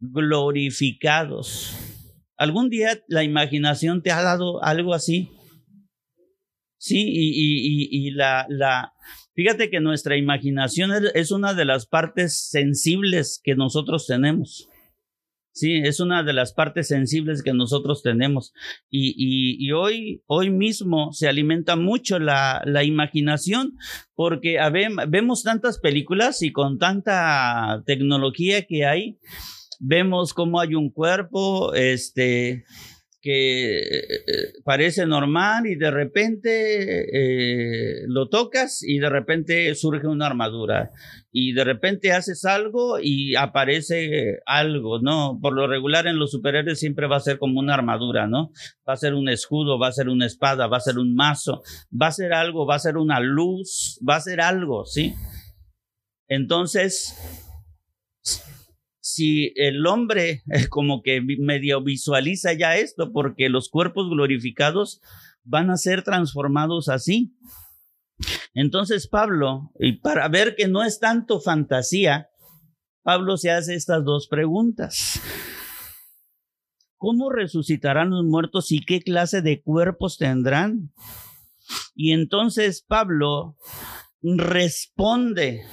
glorificados. 0.00 1.76
¿Algún 2.36 2.70
día 2.70 3.02
la 3.08 3.24
imaginación 3.24 4.02
te 4.02 4.10
ha 4.10 4.22
dado 4.22 4.64
algo 4.64 4.94
así? 4.94 5.30
Sí, 6.78 7.04
y, 7.06 7.30
y, 7.30 8.08
y, 8.08 8.10
la, 8.10 8.46
la, 8.48 8.92
fíjate 9.36 9.70
que 9.70 9.78
nuestra 9.78 10.16
imaginación 10.16 10.90
es 11.14 11.30
una 11.30 11.54
de 11.54 11.64
las 11.64 11.86
partes 11.86 12.48
sensibles 12.50 13.40
que 13.44 13.54
nosotros 13.54 14.08
tenemos. 14.08 14.68
Sí, 15.52 15.82
es 15.84 16.00
una 16.00 16.22
de 16.22 16.32
las 16.32 16.54
partes 16.54 16.88
sensibles 16.88 17.42
que 17.42 17.52
nosotros 17.52 18.02
tenemos. 18.02 18.54
Y, 18.90 19.14
y, 19.16 19.66
y 19.66 19.72
hoy, 19.72 20.22
hoy 20.26 20.50
mismo 20.50 21.12
se 21.12 21.28
alimenta 21.28 21.76
mucho 21.76 22.18
la, 22.18 22.62
la 22.64 22.84
imaginación 22.84 23.76
porque 24.14 24.58
vemos 25.08 25.42
tantas 25.42 25.78
películas 25.78 26.42
y 26.42 26.52
con 26.52 26.78
tanta 26.78 27.82
tecnología 27.84 28.66
que 28.66 28.86
hay, 28.86 29.18
vemos 29.78 30.32
cómo 30.32 30.58
hay 30.58 30.74
un 30.74 30.90
cuerpo, 30.90 31.74
este, 31.74 32.64
que 33.22 33.78
eh, 33.78 34.52
parece 34.64 35.06
normal 35.06 35.66
y 35.66 35.76
de 35.76 35.92
repente 35.92 37.06
eh, 37.12 38.04
lo 38.08 38.28
tocas 38.28 38.82
y 38.82 38.98
de 38.98 39.08
repente 39.08 39.72
surge 39.76 40.08
una 40.08 40.26
armadura 40.26 40.90
y 41.30 41.52
de 41.52 41.62
repente 41.62 42.12
haces 42.12 42.44
algo 42.44 42.98
y 43.00 43.36
aparece 43.36 44.40
algo, 44.44 45.00
¿no? 45.00 45.38
Por 45.40 45.54
lo 45.54 45.68
regular 45.68 46.08
en 46.08 46.18
los 46.18 46.32
superhéroes 46.32 46.80
siempre 46.80 47.06
va 47.06 47.16
a 47.16 47.20
ser 47.20 47.38
como 47.38 47.60
una 47.60 47.74
armadura, 47.74 48.26
¿no? 48.26 48.50
Va 48.86 48.94
a 48.94 48.96
ser 48.96 49.14
un 49.14 49.28
escudo, 49.28 49.78
va 49.78 49.86
a 49.86 49.92
ser 49.92 50.08
una 50.08 50.26
espada, 50.26 50.66
va 50.66 50.78
a 50.78 50.80
ser 50.80 50.98
un 50.98 51.14
mazo, 51.14 51.62
va 51.90 52.08
a 52.08 52.12
ser 52.12 52.32
algo, 52.32 52.66
va 52.66 52.74
a 52.74 52.80
ser 52.80 52.96
una 52.96 53.20
luz, 53.20 54.00
va 54.06 54.16
a 54.16 54.20
ser 54.20 54.40
algo, 54.40 54.84
¿sí? 54.84 55.14
Entonces, 56.26 57.14
si 59.14 59.52
el 59.56 59.86
hombre 59.86 60.42
como 60.70 61.02
que 61.02 61.20
medio 61.20 61.82
visualiza 61.82 62.52
ya 62.52 62.76
esto, 62.76 63.12
porque 63.12 63.48
los 63.48 63.68
cuerpos 63.68 64.08
glorificados 64.08 65.00
van 65.44 65.70
a 65.70 65.76
ser 65.76 66.02
transformados 66.02 66.88
así. 66.88 67.36
Entonces 68.54 69.08
Pablo, 69.08 69.72
y 69.78 69.94
para 69.94 70.28
ver 70.28 70.54
que 70.56 70.68
no 70.68 70.84
es 70.84 71.00
tanto 71.00 71.40
fantasía, 71.40 72.28
Pablo 73.02 73.36
se 73.36 73.50
hace 73.50 73.74
estas 73.74 74.04
dos 74.04 74.28
preguntas. 74.28 75.20
¿Cómo 76.96 77.30
resucitarán 77.30 78.10
los 78.10 78.24
muertos 78.24 78.70
y 78.70 78.78
qué 78.78 79.00
clase 79.00 79.42
de 79.42 79.60
cuerpos 79.60 80.18
tendrán? 80.18 80.92
Y 81.96 82.12
entonces 82.12 82.84
Pablo 82.86 83.56
responde 84.22 85.64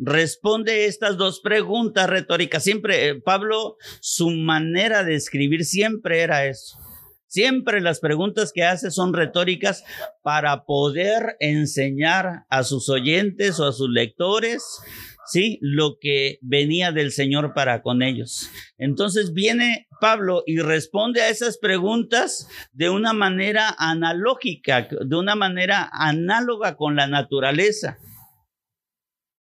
responde 0.00 0.86
estas 0.86 1.16
dos 1.16 1.40
preguntas 1.40 2.08
retóricas. 2.08 2.64
Siempre, 2.64 3.08
eh, 3.08 3.14
Pablo, 3.20 3.76
su 4.00 4.30
manera 4.30 5.04
de 5.04 5.14
escribir 5.14 5.64
siempre 5.64 6.20
era 6.20 6.46
eso. 6.46 6.78
Siempre 7.26 7.80
las 7.80 8.00
preguntas 8.00 8.50
que 8.52 8.64
hace 8.64 8.90
son 8.90 9.14
retóricas 9.14 9.84
para 10.22 10.64
poder 10.64 11.36
enseñar 11.38 12.44
a 12.48 12.64
sus 12.64 12.88
oyentes 12.88 13.60
o 13.60 13.68
a 13.68 13.72
sus 13.72 13.88
lectores, 13.88 14.80
¿sí? 15.26 15.58
Lo 15.60 15.98
que 16.00 16.40
venía 16.42 16.90
del 16.90 17.12
Señor 17.12 17.54
para 17.54 17.82
con 17.82 18.02
ellos. 18.02 18.50
Entonces 18.78 19.32
viene 19.32 19.86
Pablo 20.00 20.42
y 20.44 20.58
responde 20.58 21.20
a 21.20 21.28
esas 21.28 21.58
preguntas 21.58 22.48
de 22.72 22.90
una 22.90 23.12
manera 23.12 23.76
analógica, 23.78 24.88
de 24.90 25.16
una 25.16 25.36
manera 25.36 25.88
análoga 25.92 26.76
con 26.76 26.96
la 26.96 27.06
naturaleza. 27.06 27.98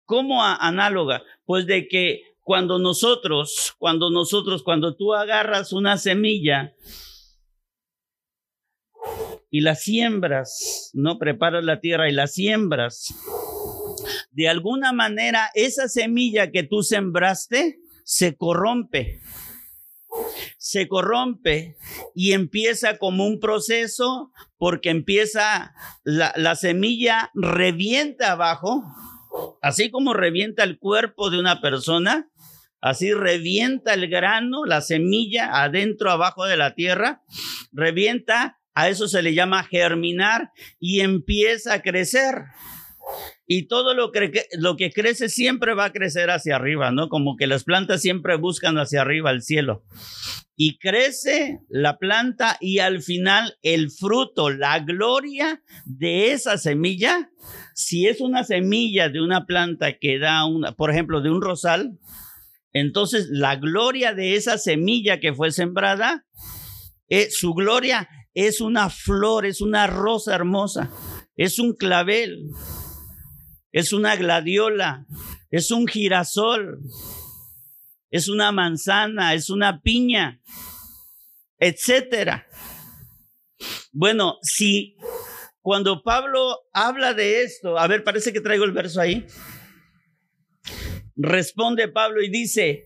¿Cómo 0.09 0.43
análoga? 0.43 1.21
Pues 1.45 1.67
de 1.67 1.87
que 1.87 2.23
cuando 2.41 2.79
nosotros, 2.79 3.75
cuando 3.77 4.09
nosotros, 4.09 4.63
cuando 4.63 4.95
tú 4.95 5.13
agarras 5.13 5.71
una 5.71 5.99
semilla 5.99 6.73
y 9.51 9.61
la 9.61 9.75
siembras, 9.75 10.89
no 10.95 11.19
preparas 11.19 11.63
la 11.63 11.79
tierra 11.79 12.09
y 12.09 12.13
la 12.13 12.25
siembras, 12.25 13.13
de 14.31 14.49
alguna 14.49 14.93
manera 14.93 15.51
esa 15.53 15.87
semilla 15.87 16.49
que 16.49 16.63
tú 16.63 16.81
sembraste 16.81 17.79
se 18.03 18.35
corrompe. 18.35 19.21
Se 20.57 20.87
corrompe 20.87 21.77
y 22.15 22.33
empieza 22.33 22.97
como 22.97 23.27
un 23.27 23.39
proceso 23.39 24.31
porque 24.57 24.89
empieza 24.89 25.75
la, 26.03 26.33
la 26.35 26.55
semilla 26.55 27.29
revienta 27.35 28.31
abajo, 28.31 28.83
así 29.61 29.91
como 29.91 30.13
revienta 30.13 30.63
el 30.63 30.79
cuerpo 30.79 31.29
de 31.29 31.39
una 31.39 31.61
persona, 31.61 32.29
Así 32.81 33.13
revienta 33.13 33.93
el 33.93 34.07
grano, 34.07 34.65
la 34.65 34.81
semilla 34.81 35.63
adentro, 35.63 36.11
abajo 36.11 36.45
de 36.45 36.55
la 36.55 36.75
tierra, 36.75 37.23
revienta, 37.73 38.57
a 38.73 38.87
eso 38.87 39.09
se 39.09 39.21
le 39.21 39.33
llama 39.33 39.63
germinar 39.63 40.51
y 40.79 41.01
empieza 41.01 41.73
a 41.73 41.81
crecer 41.81 42.35
y 43.51 43.67
todo 43.67 43.95
lo 43.95 44.11
que, 44.11 44.45
lo 44.59 44.77
que 44.77 44.91
crece 44.91 45.27
siempre 45.27 45.73
va 45.73 45.85
a 45.85 45.91
crecer 45.91 46.29
hacia 46.29 46.55
arriba, 46.55 46.91
¿no? 46.91 47.09
Como 47.09 47.35
que 47.35 47.47
las 47.47 47.63
plantas 47.63 47.99
siempre 47.99 48.35
buscan 48.35 48.77
hacia 48.77 49.01
arriba 49.01 49.31
el 49.31 49.41
cielo. 49.41 49.83
Y 50.55 50.77
crece 50.77 51.59
la 51.67 51.97
planta 51.97 52.57
y 52.61 52.77
al 52.77 53.01
final 53.01 53.57
el 53.63 53.89
fruto, 53.89 54.51
la 54.51 54.77
gloria 54.81 55.63
de 55.85 56.31
esa 56.31 56.59
semilla, 56.59 57.31
si 57.73 58.05
es 58.05 58.21
una 58.21 58.43
semilla 58.43 59.09
de 59.09 59.19
una 59.19 59.47
planta 59.47 59.97
que 59.97 60.19
da 60.19 60.45
una, 60.45 60.73
por 60.73 60.91
ejemplo, 60.91 61.19
de 61.21 61.31
un 61.31 61.41
rosal, 61.41 61.97
entonces 62.71 63.29
la 63.31 63.55
gloria 63.55 64.13
de 64.13 64.35
esa 64.35 64.59
semilla 64.59 65.19
que 65.19 65.33
fue 65.33 65.49
sembrada, 65.49 66.23
eh, 67.07 67.29
su 67.31 67.55
gloria 67.55 68.07
es 68.35 68.61
una 68.61 68.91
flor, 68.91 69.47
es 69.47 69.59
una 69.59 69.87
rosa 69.87 70.35
hermosa, 70.35 70.91
es 71.35 71.57
un 71.57 71.73
clavel 71.75 72.51
es 73.71 73.93
una 73.93 74.15
gladiola, 74.15 75.05
es 75.51 75.71
un 75.71 75.87
girasol, 75.87 76.79
es 78.09 78.27
una 78.27 78.51
manzana, 78.51 79.33
es 79.33 79.49
una 79.49 79.81
piña, 79.81 80.41
etcétera. 81.59 82.47
Bueno, 83.91 84.37
si 84.41 84.95
cuando 85.61 86.01
Pablo 86.03 86.61
habla 86.73 87.13
de 87.13 87.43
esto, 87.43 87.77
a 87.77 87.87
ver, 87.87 88.03
parece 88.03 88.33
que 88.33 88.41
traigo 88.41 88.65
el 88.65 88.71
verso 88.71 89.01
ahí. 89.01 89.25
Responde 91.15 91.89
Pablo 91.89 92.21
y 92.21 92.29
dice, 92.29 92.85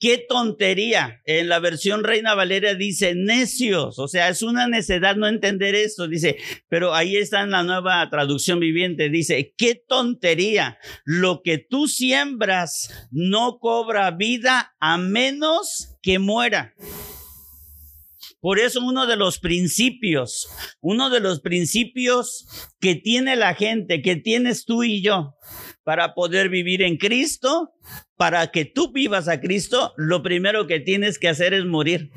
Qué 0.00 0.24
tontería. 0.28 1.22
En 1.24 1.48
la 1.48 1.58
versión 1.58 2.04
Reina 2.04 2.34
Valeria 2.34 2.74
dice 2.74 3.14
necios. 3.16 3.98
O 3.98 4.06
sea, 4.06 4.28
es 4.28 4.42
una 4.42 4.68
necedad 4.68 5.16
no 5.16 5.26
entender 5.26 5.74
esto. 5.74 6.06
Dice, 6.06 6.36
pero 6.68 6.94
ahí 6.94 7.16
está 7.16 7.42
en 7.42 7.50
la 7.50 7.64
nueva 7.64 8.08
traducción 8.08 8.60
viviente. 8.60 9.08
Dice, 9.08 9.54
qué 9.56 9.74
tontería. 9.74 10.78
Lo 11.04 11.42
que 11.42 11.58
tú 11.58 11.88
siembras 11.88 13.08
no 13.10 13.58
cobra 13.58 14.12
vida 14.12 14.76
a 14.78 14.98
menos 14.98 15.96
que 16.00 16.20
muera. 16.20 16.74
Por 18.40 18.60
eso 18.60 18.80
uno 18.84 19.06
de 19.06 19.16
los 19.16 19.40
principios, 19.40 20.48
uno 20.80 21.10
de 21.10 21.18
los 21.18 21.40
principios 21.40 22.46
que 22.78 22.94
tiene 22.94 23.34
la 23.34 23.54
gente, 23.54 24.00
que 24.00 24.14
tienes 24.14 24.64
tú 24.64 24.84
y 24.84 25.02
yo, 25.02 25.34
para 25.88 26.12
poder 26.12 26.50
vivir 26.50 26.82
en 26.82 26.98
Cristo, 26.98 27.72
para 28.18 28.48
que 28.48 28.66
tú 28.66 28.92
vivas 28.92 29.26
a 29.26 29.40
Cristo, 29.40 29.94
lo 29.96 30.22
primero 30.22 30.66
que 30.66 30.80
tienes 30.80 31.18
que 31.18 31.30
hacer 31.30 31.54
es 31.54 31.64
morir. 31.64 32.10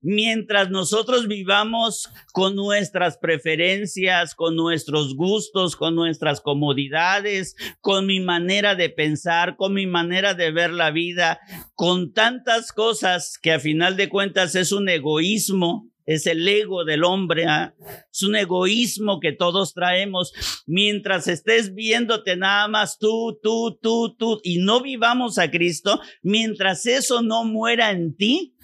Mientras 0.00 0.70
nosotros 0.70 1.28
vivamos 1.28 2.08
con 2.32 2.56
nuestras 2.56 3.18
preferencias, 3.18 4.34
con 4.34 4.56
nuestros 4.56 5.14
gustos, 5.14 5.76
con 5.76 5.94
nuestras 5.94 6.40
comodidades, 6.40 7.54
con 7.82 8.06
mi 8.06 8.18
manera 8.18 8.74
de 8.74 8.88
pensar, 8.88 9.56
con 9.56 9.74
mi 9.74 9.86
manera 9.86 10.32
de 10.32 10.50
ver 10.50 10.70
la 10.70 10.90
vida, 10.90 11.38
con 11.74 12.14
tantas 12.14 12.72
cosas 12.72 13.36
que 13.36 13.52
a 13.52 13.60
final 13.60 13.98
de 13.98 14.08
cuentas 14.08 14.54
es 14.54 14.72
un 14.72 14.88
egoísmo, 14.88 15.89
es 16.10 16.26
el 16.26 16.46
ego 16.48 16.84
del 16.84 17.04
hombre, 17.04 17.46
¿ah? 17.46 17.72
es 18.12 18.24
un 18.24 18.34
egoísmo 18.34 19.20
que 19.20 19.30
todos 19.30 19.74
traemos. 19.74 20.32
Mientras 20.66 21.28
estés 21.28 21.72
viéndote 21.72 22.36
nada 22.36 22.66
más 22.66 22.98
tú, 22.98 23.38
tú, 23.40 23.78
tú, 23.80 24.16
tú, 24.16 24.40
y 24.42 24.58
no 24.58 24.82
vivamos 24.82 25.38
a 25.38 25.52
Cristo, 25.52 26.00
mientras 26.20 26.84
eso 26.86 27.22
no 27.22 27.44
muera 27.44 27.92
en 27.92 28.16
ti, 28.16 28.56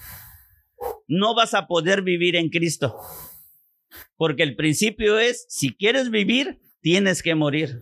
no 1.07 1.37
vas 1.37 1.55
a 1.55 1.69
poder 1.69 2.03
vivir 2.03 2.35
en 2.35 2.49
Cristo. 2.49 2.97
Porque 4.17 4.43
el 4.43 4.57
principio 4.57 5.21
es, 5.21 5.47
si 5.49 5.73
quieres 5.73 6.11
vivir, 6.11 6.59
tienes 6.81 7.23
que 7.23 7.37
morir. 7.37 7.79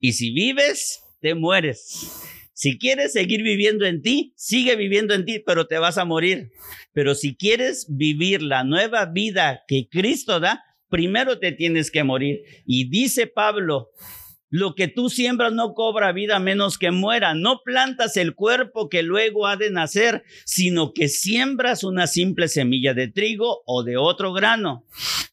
Y 0.00 0.14
si 0.14 0.32
vives, 0.32 1.00
te 1.20 1.36
mueres. 1.36 2.24
Si 2.60 2.76
quieres 2.76 3.14
seguir 3.14 3.42
viviendo 3.42 3.86
en 3.86 4.02
ti, 4.02 4.34
sigue 4.36 4.76
viviendo 4.76 5.14
en 5.14 5.24
ti, 5.24 5.38
pero 5.38 5.66
te 5.66 5.78
vas 5.78 5.96
a 5.96 6.04
morir. 6.04 6.50
Pero 6.92 7.14
si 7.14 7.34
quieres 7.34 7.86
vivir 7.88 8.42
la 8.42 8.64
nueva 8.64 9.06
vida 9.06 9.62
que 9.66 9.88
Cristo 9.90 10.40
da, 10.40 10.62
primero 10.90 11.38
te 11.38 11.52
tienes 11.52 11.90
que 11.90 12.04
morir. 12.04 12.42
Y 12.66 12.90
dice 12.90 13.26
Pablo, 13.26 13.88
lo 14.50 14.74
que 14.74 14.88
tú 14.88 15.08
siembras 15.08 15.52
no 15.52 15.74
cobra 15.74 16.12
vida 16.12 16.38
menos 16.38 16.76
que 16.76 16.90
muera. 16.90 17.34
No 17.34 17.62
plantas 17.64 18.16
el 18.16 18.34
cuerpo 18.34 18.88
que 18.88 19.02
luego 19.02 19.46
ha 19.46 19.56
de 19.56 19.70
nacer, 19.70 20.24
sino 20.44 20.92
que 20.92 21.08
siembras 21.08 21.84
una 21.84 22.06
simple 22.06 22.48
semilla 22.48 22.92
de 22.92 23.08
trigo 23.08 23.62
o 23.64 23.82
de 23.82 23.96
otro 23.96 24.32
grano 24.32 24.84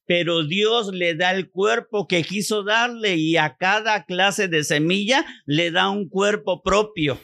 pero 0.08 0.46
Dios 0.46 0.88
le 0.94 1.14
da 1.14 1.32
el 1.32 1.52
cuerpo 1.52 2.08
que 2.08 2.24
quiso 2.24 2.64
darle 2.64 3.18
y 3.18 3.38
a 3.38 3.58
cada 3.58 4.06
clase 4.06 4.48
de 4.48 4.64
semilla 4.64 5.26
le 5.46 5.70
da 5.70 5.90
un 5.90 6.08
cuerpo 6.08 6.64
propio. 6.64 7.20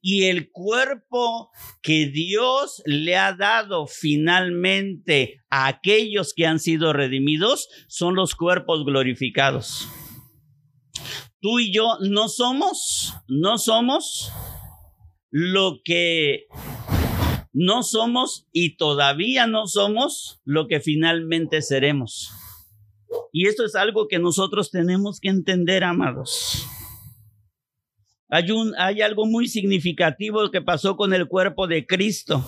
Y 0.00 0.24
el 0.26 0.50
cuerpo 0.50 1.50
que 1.82 2.06
Dios 2.06 2.80
le 2.86 3.16
ha 3.16 3.34
dado 3.34 3.86
finalmente 3.86 5.42
a 5.50 5.66
aquellos 5.66 6.32
que 6.32 6.46
han 6.46 6.58
sido 6.58 6.94
redimidos 6.94 7.68
son 7.86 8.14
los 8.14 8.34
cuerpos 8.34 8.84
glorificados. 8.86 9.86
Tú 11.40 11.58
y 11.58 11.72
yo 11.72 11.98
no 12.00 12.28
somos, 12.28 13.14
no 13.28 13.58
somos 13.58 14.30
lo 15.30 15.80
que 15.84 16.46
no 17.52 17.82
somos 17.82 18.46
y 18.52 18.76
todavía 18.76 19.46
no 19.46 19.66
somos 19.66 20.40
lo 20.44 20.66
que 20.68 20.80
finalmente 20.80 21.62
seremos. 21.62 22.30
Y 23.32 23.46
esto 23.46 23.64
es 23.64 23.74
algo 23.74 24.08
que 24.08 24.18
nosotros 24.18 24.70
tenemos 24.70 25.20
que 25.20 25.28
entender, 25.28 25.84
amados. 25.84 26.66
Hay, 28.28 28.50
un, 28.50 28.74
hay 28.78 29.02
algo 29.02 29.26
muy 29.26 29.48
significativo 29.48 30.50
que 30.50 30.62
pasó 30.62 30.96
con 30.96 31.12
el 31.12 31.26
cuerpo 31.26 31.66
de 31.66 31.86
Cristo. 31.86 32.44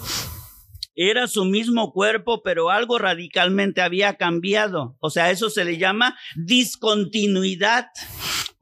Era 0.95 1.27
su 1.27 1.45
mismo 1.45 1.93
cuerpo, 1.93 2.43
pero 2.43 2.71
algo 2.71 2.99
radicalmente 2.99 3.81
había 3.81 4.15
cambiado. 4.15 4.97
O 5.01 5.11
sea, 5.11 5.31
eso 5.31 5.51
se 5.51 5.65
le 5.65 5.79
llama 5.79 6.17
discontinuidad, 6.37 7.87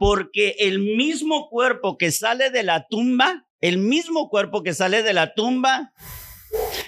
porque 0.00 0.56
el 0.60 0.78
mismo 0.78 1.50
cuerpo 1.50 1.98
que 1.98 2.10
sale 2.10 2.48
de 2.48 2.62
la 2.62 2.86
tumba, 2.88 3.46
el 3.60 3.76
mismo 3.76 4.30
cuerpo 4.30 4.62
que 4.62 4.72
sale 4.72 5.02
de 5.02 5.12
la 5.12 5.34
tumba, 5.34 5.92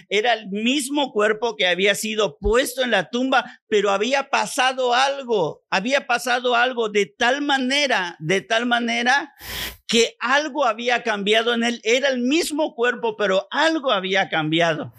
era 0.09 0.33
el 0.33 0.49
mismo 0.49 1.13
cuerpo 1.13 1.55
que 1.55 1.67
había 1.67 1.95
sido 1.95 2.39
puesto 2.39 2.83
en 2.83 2.91
la 2.91 3.11
tumba, 3.11 3.61
pero 3.69 3.91
había 3.91 4.31
pasado 4.31 4.95
algo, 4.95 5.63
había 5.69 6.07
pasado 6.07 6.57
algo 6.57 6.89
de 6.89 7.05
tal 7.05 7.43
manera, 7.43 8.17
de 8.19 8.41
tal 8.41 8.65
manera 8.65 9.35
que 9.87 10.17
algo 10.19 10.65
había 10.65 11.03
cambiado 11.03 11.53
en 11.53 11.65
él. 11.65 11.81
Era 11.85 12.09
el 12.09 12.23
mismo 12.23 12.75
cuerpo, 12.75 13.15
pero 13.19 13.47
algo 13.51 13.93
había 13.93 14.31
cambiado. 14.31 14.91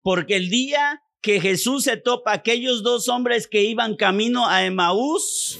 Porque 0.00 0.36
el 0.36 0.48
día 0.48 1.02
que 1.20 1.40
Jesús 1.40 1.84
se 1.84 1.96
topa 1.96 2.32
a 2.32 2.34
aquellos 2.34 2.82
dos 2.82 3.08
hombres 3.08 3.46
que 3.46 3.62
iban 3.62 3.96
camino 3.96 4.46
a 4.48 4.64
Emaús, 4.64 5.58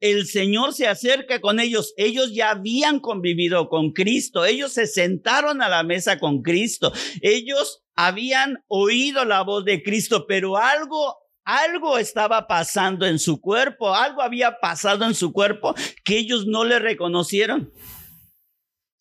el 0.00 0.26
Señor 0.26 0.74
se 0.74 0.86
acerca 0.86 1.40
con 1.40 1.58
ellos. 1.58 1.94
Ellos 1.96 2.32
ya 2.32 2.50
habían 2.50 3.00
convivido 3.00 3.68
con 3.68 3.92
Cristo. 3.92 4.44
Ellos 4.44 4.72
se 4.72 4.86
sentaron 4.86 5.60
a 5.60 5.68
la 5.68 5.82
mesa 5.82 6.18
con 6.18 6.42
Cristo. 6.42 6.92
Ellos 7.20 7.82
habían 7.94 8.62
oído 8.68 9.24
la 9.24 9.42
voz 9.42 9.64
de 9.64 9.82
Cristo, 9.82 10.26
pero 10.28 10.56
algo 10.56 11.16
algo 11.44 11.96
estaba 11.96 12.46
pasando 12.46 13.06
en 13.06 13.18
su 13.18 13.40
cuerpo, 13.40 13.94
algo 13.94 14.20
había 14.20 14.60
pasado 14.60 15.06
en 15.06 15.14
su 15.14 15.32
cuerpo 15.32 15.74
que 16.04 16.18
ellos 16.18 16.46
no 16.46 16.62
le 16.62 16.78
reconocieron. 16.78 17.72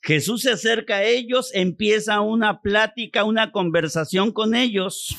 Jesús 0.01 0.43
se 0.43 0.51
acerca 0.51 0.95
a 0.95 1.03
ellos, 1.03 1.51
empieza 1.53 2.21
una 2.21 2.61
plática, 2.61 3.25
una 3.25 3.51
conversación 3.51 4.31
con 4.31 4.55
ellos. 4.55 5.17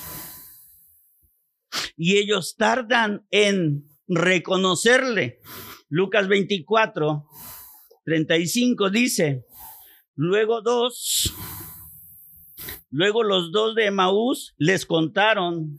Y 1.96 2.16
ellos 2.16 2.57
tardan 2.57 3.26
en 3.31 3.85
reconocerle. 4.07 5.40
Lucas 5.88 6.28
24, 6.28 7.26
35 8.04 8.90
dice, 8.90 9.44
luego 10.14 10.61
dos, 10.62 11.35
luego 12.90 13.22
los 13.22 13.52
dos 13.52 13.74
de 13.74 13.90
Maús 13.90 14.54
les 14.59 14.87
contaron 14.87 15.78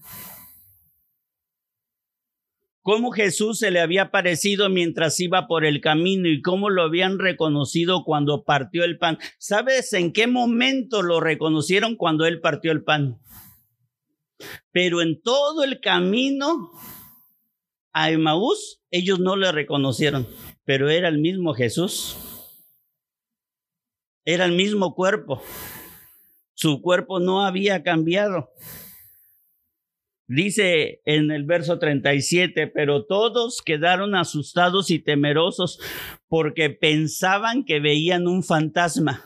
cómo 2.82 3.12
Jesús 3.12 3.60
se 3.60 3.69
le 3.69 3.82
había 3.82 4.10
parecido 4.10 4.67
mientras 4.67 5.19
iba 5.19 5.47
por 5.47 5.63
el 5.63 5.80
camino 5.80 6.28
y 6.28 6.41
cómo 6.41 6.71
lo 6.71 6.82
habían 6.82 7.19
reconocido 7.19 8.04
cuando 8.04 8.43
partió 8.43 8.84
el 8.84 8.97
pan. 8.97 9.19
¿Sabes 9.38 9.93
en 9.93 10.12
qué 10.12 10.25
momento 10.25 11.04
lo 11.04 11.19
reconocieron 11.19 11.95
cuando 11.95 12.25
él 12.25 12.41
partió 12.41 12.71
el 12.71 12.84
pan? 12.84 13.19
Pero 14.71 15.02
en 15.02 15.21
todo 15.21 15.63
el 15.63 15.80
camino 15.82 16.71
a 17.91 18.12
Emaús, 18.12 18.82
ellos 18.91 19.19
no 19.19 19.36
le 19.36 19.52
reconocieron, 19.52 20.28
pero 20.65 20.89
era 20.89 21.08
el 21.08 21.19
mismo 21.19 21.54
Jesús. 21.54 22.17
Era 24.25 24.45
el 24.45 24.54
mismo 24.54 24.93
cuerpo. 24.95 25.41
Su 26.54 26.82
cuerpo 26.82 27.19
no 27.19 27.45
había 27.45 27.84
cambiado. 27.84 28.49
Dice 30.28 31.02
en 31.06 31.32
el 31.32 31.43
verso 31.43 31.80
37, 31.80 32.67
pero 32.67 33.06
todos 33.06 33.63
quedaron 33.63 34.13
asustados 34.13 34.91
y 34.91 34.99
temerosos 34.99 35.80
porque 36.28 36.69
pensaban 36.69 37.65
que 37.65 37.80
veían 37.80 38.28
un 38.28 38.43
fantasma. 38.43 39.25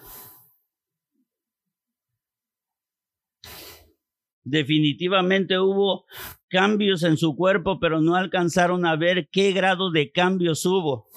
Definitivamente 4.44 5.58
hubo 5.58 6.06
cambios 6.50 7.04
en 7.04 7.18
su 7.18 7.36
cuerpo, 7.36 7.80
pero 7.80 8.02
no 8.02 8.16
alcanzaron 8.16 8.86
a 8.86 8.96
ver 8.96 9.30
qué 9.32 9.54
grado 9.54 9.92
de 9.92 10.12
cambios 10.12 10.66
hubo. 10.66 11.08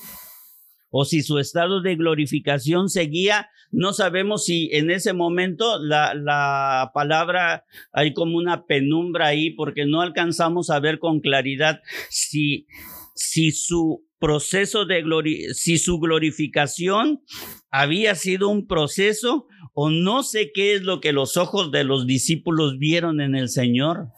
O 0.91 1.05
si 1.05 1.23
su 1.23 1.39
estado 1.39 1.83
de 1.83 1.97
glorificación 1.97 2.89
seguía, 2.89 3.51
no 3.73 3.93
sabemos 3.93 4.45
si 4.45 4.71
en 4.73 4.91
ese 4.91 5.13
momento 5.13 5.79
la, 5.83 6.15
la 6.15 6.93
palabra 6.95 7.65
hay 7.93 8.15
como 8.15 8.39
una 8.39 8.65
penumbra 8.65 9.27
ahí, 9.27 9.51
porque 9.51 9.85
no 9.85 10.01
alcanzamos 10.01 10.71
a 10.71 10.79
ver 10.79 10.99
con 11.01 11.21
claridad 11.21 11.83
si, 12.09 12.67
si 13.15 13.51
su 13.51 14.07
proceso 14.19 14.87
de 14.87 15.03
gloria, 15.03 15.53
si 15.53 15.79
su 15.79 15.99
glorificación 15.99 17.23
había 17.71 18.15
sido 18.15 18.49
un 18.49 18.67
proceso 18.67 19.47
o 19.79 19.91
no 19.91 20.23
sé 20.23 20.53
qué 20.55 20.73
es 20.73 20.83
lo 20.83 21.01
que 21.03 21.13
los 21.13 21.37
ojos 21.37 21.71
de 21.71 21.85
los 21.85 22.07
discípulos 22.07 22.79
vieron 22.79 23.21
en 23.21 23.35
el 23.35 23.51
Señor. 23.51 24.09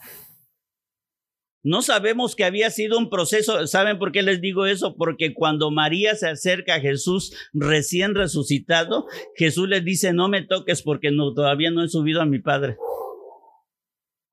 No 1.64 1.82
sabemos 1.82 2.36
que 2.36 2.44
había 2.44 2.70
sido 2.70 2.96
un 2.96 3.10
proceso. 3.10 3.66
¿Saben 3.66 3.98
por 3.98 4.12
qué 4.12 4.22
les 4.22 4.40
digo 4.40 4.66
eso? 4.66 4.94
Porque 4.96 5.34
cuando 5.34 5.72
María 5.72 6.14
se 6.14 6.28
acerca 6.28 6.76
a 6.76 6.80
Jesús 6.80 7.34
recién 7.52 8.14
resucitado, 8.14 9.06
Jesús 9.34 9.68
le 9.68 9.80
dice, 9.80 10.12
no 10.12 10.28
me 10.28 10.42
toques 10.42 10.82
porque 10.82 11.10
todavía 11.10 11.72
no 11.72 11.82
he 11.82 11.88
subido 11.88 12.22
a 12.22 12.26
mi 12.26 12.38
Padre. 12.38 12.76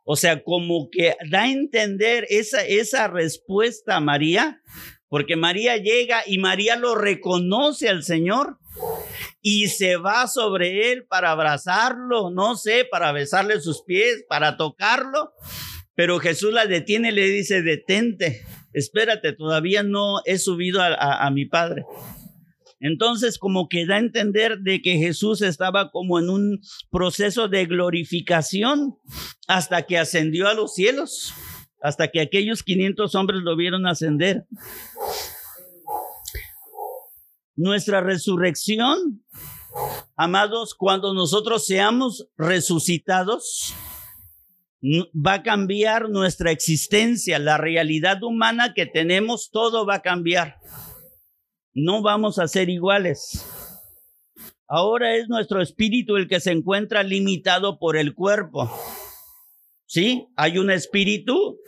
O 0.04 0.16
sea, 0.16 0.44
como 0.44 0.90
que 0.92 1.16
da 1.32 1.46
a 1.46 1.52
entender 1.52 2.28
esa, 2.30 2.64
esa 2.64 3.08
respuesta 3.08 3.96
a 3.96 4.00
María, 4.00 4.62
porque 5.08 5.36
María 5.38 5.78
llega 5.78 6.22
y 6.28 6.38
María 6.38 6.76
lo 6.76 6.94
reconoce 6.94 7.90
al 7.90 8.04
Señor 8.04 8.60
y 9.48 9.68
se 9.68 9.98
va 9.98 10.26
sobre 10.26 10.92
él 10.92 11.06
para 11.06 11.30
abrazarlo, 11.30 12.32
no 12.32 12.56
sé, 12.56 12.84
para 12.90 13.12
besarle 13.12 13.60
sus 13.62 13.84
pies, 13.84 14.26
para 14.28 14.58
tocarlo. 14.58 15.34
Pero 15.94 16.18
Jesús 16.18 16.52
la 16.52 16.66
detiene 16.66 17.10
y 17.10 17.12
le 17.12 17.28
dice, 17.28 17.62
detente, 17.62 18.44
espérate, 18.74 19.34
todavía 19.34 19.84
no 19.84 20.24
he 20.26 20.40
subido 20.40 20.82
a, 20.82 21.24
a, 21.24 21.30
mi 21.30 21.46
Padre. 21.46 21.86
Entonces, 22.80 23.38
como 23.38 23.70
que 23.70 23.86
da 23.86 23.98
a 23.98 24.00
entender 24.00 24.58
de 24.62 24.82
que 24.82 24.98
Jesús 24.98 25.44
estaba 25.44 25.92
como 25.92 26.18
en 26.18 26.32
un 26.32 26.60
proceso 26.90 27.48
de 27.48 27.68
glorificación 27.68 28.96
hasta 29.48 29.84
que 29.84 30.00
ascendió 30.00 30.48
a 30.48 30.56
los 30.56 30.74
cielos, 30.74 31.36
hasta 31.84 32.08
que 32.08 32.20
aquellos 32.20 32.64
500 32.64 33.14
hombres 33.14 33.42
lo 33.44 33.56
vieron 33.56 33.86
ascender. 33.86 34.48
Nuestra 37.56 38.02
resurrección, 38.02 39.24
amados, 40.16 40.76
cuando 40.76 41.14
nosotros 41.14 41.66
seamos 41.66 42.28
resucitados, 42.38 43.74
va 45.14 45.36
a 45.36 45.44
cambiar 45.44 46.10
nuestra 46.10 46.52
existencia, 46.52 47.40
la 47.40 47.58
realidad 47.58 48.22
humana 48.24 48.74
que 48.74 48.86
tenemos, 48.86 49.50
todo 49.52 49.86
va 49.86 49.96
a 49.96 50.02
cambiar. 50.02 50.58
No 51.74 52.02
vamos 52.02 52.40
a 52.40 52.48
ser 52.48 52.70
iguales. 52.70 53.46
Ahora 54.68 55.16
es 55.16 55.28
nuestro 55.28 55.62
espíritu 55.62 56.16
el 56.16 56.28
que 56.28 56.40
se 56.40 56.52
encuentra 56.52 57.04
limitado 57.04 57.80
por 57.80 57.98
el 57.98 58.16
cuerpo. 58.16 58.72
¿Sí? 59.86 60.28
Hay 60.36 60.58
un 60.58 60.72
espíritu, 60.72 61.60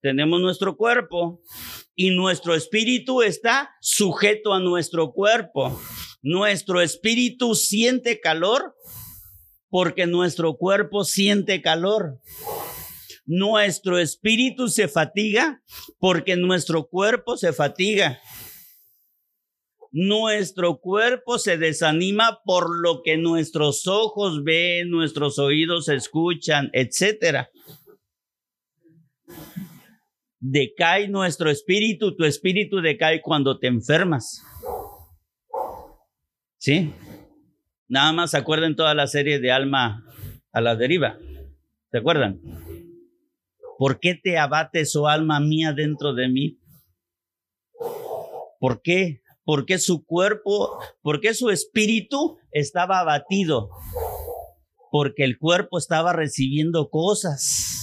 tenemos 0.00 0.40
nuestro 0.40 0.76
cuerpo 0.76 1.40
y 1.94 2.10
nuestro 2.10 2.54
espíritu 2.54 3.22
está 3.22 3.70
sujeto 3.80 4.54
a 4.54 4.60
nuestro 4.60 5.12
cuerpo. 5.12 5.78
Nuestro 6.22 6.80
espíritu 6.80 7.54
siente 7.54 8.20
calor 8.20 8.74
porque 9.68 10.06
nuestro 10.06 10.56
cuerpo 10.56 11.04
siente 11.04 11.62
calor. 11.62 12.18
Nuestro 13.26 13.98
espíritu 13.98 14.68
se 14.68 14.88
fatiga 14.88 15.62
porque 15.98 16.36
nuestro 16.36 16.88
cuerpo 16.88 17.36
se 17.36 17.52
fatiga. 17.52 18.20
Nuestro 19.92 20.78
cuerpo 20.80 21.38
se 21.38 21.58
desanima 21.58 22.40
por 22.44 22.80
lo 22.80 23.02
que 23.02 23.16
nuestros 23.16 23.86
ojos 23.86 24.44
ven, 24.44 24.88
nuestros 24.88 25.38
oídos 25.38 25.88
escuchan, 25.88 26.70
etc. 26.72 27.48
Decae 30.40 31.08
nuestro 31.08 31.50
espíritu, 31.50 32.16
tu 32.16 32.24
espíritu 32.24 32.80
decae 32.80 33.20
cuando 33.20 33.58
te 33.58 33.66
enfermas. 33.66 34.42
¿Sí? 36.58 36.92
Nada 37.88 38.12
más 38.12 38.30
se 38.30 38.38
acuerdan 38.38 38.74
toda 38.74 38.94
la 38.94 39.06
serie 39.06 39.38
de 39.38 39.52
Alma 39.52 40.04
a 40.52 40.60
la 40.60 40.76
deriva. 40.76 41.18
¿Se 41.90 41.98
acuerdan? 41.98 42.40
¿Por 43.78 43.98
qué 43.98 44.14
te 44.14 44.38
abates, 44.38 44.94
oh 44.94 45.08
alma 45.08 45.40
mía, 45.40 45.72
dentro 45.72 46.14
de 46.14 46.28
mí? 46.28 46.58
¿Por 48.58 48.82
qué? 48.82 49.22
Porque 49.42 49.78
su 49.78 50.04
cuerpo, 50.04 50.78
porque 51.02 51.34
su 51.34 51.50
espíritu 51.50 52.38
estaba 52.52 53.00
abatido, 53.00 53.70
porque 54.90 55.24
el 55.24 55.38
cuerpo 55.38 55.78
estaba 55.78 56.12
recibiendo 56.12 56.90
cosas. 56.90 57.79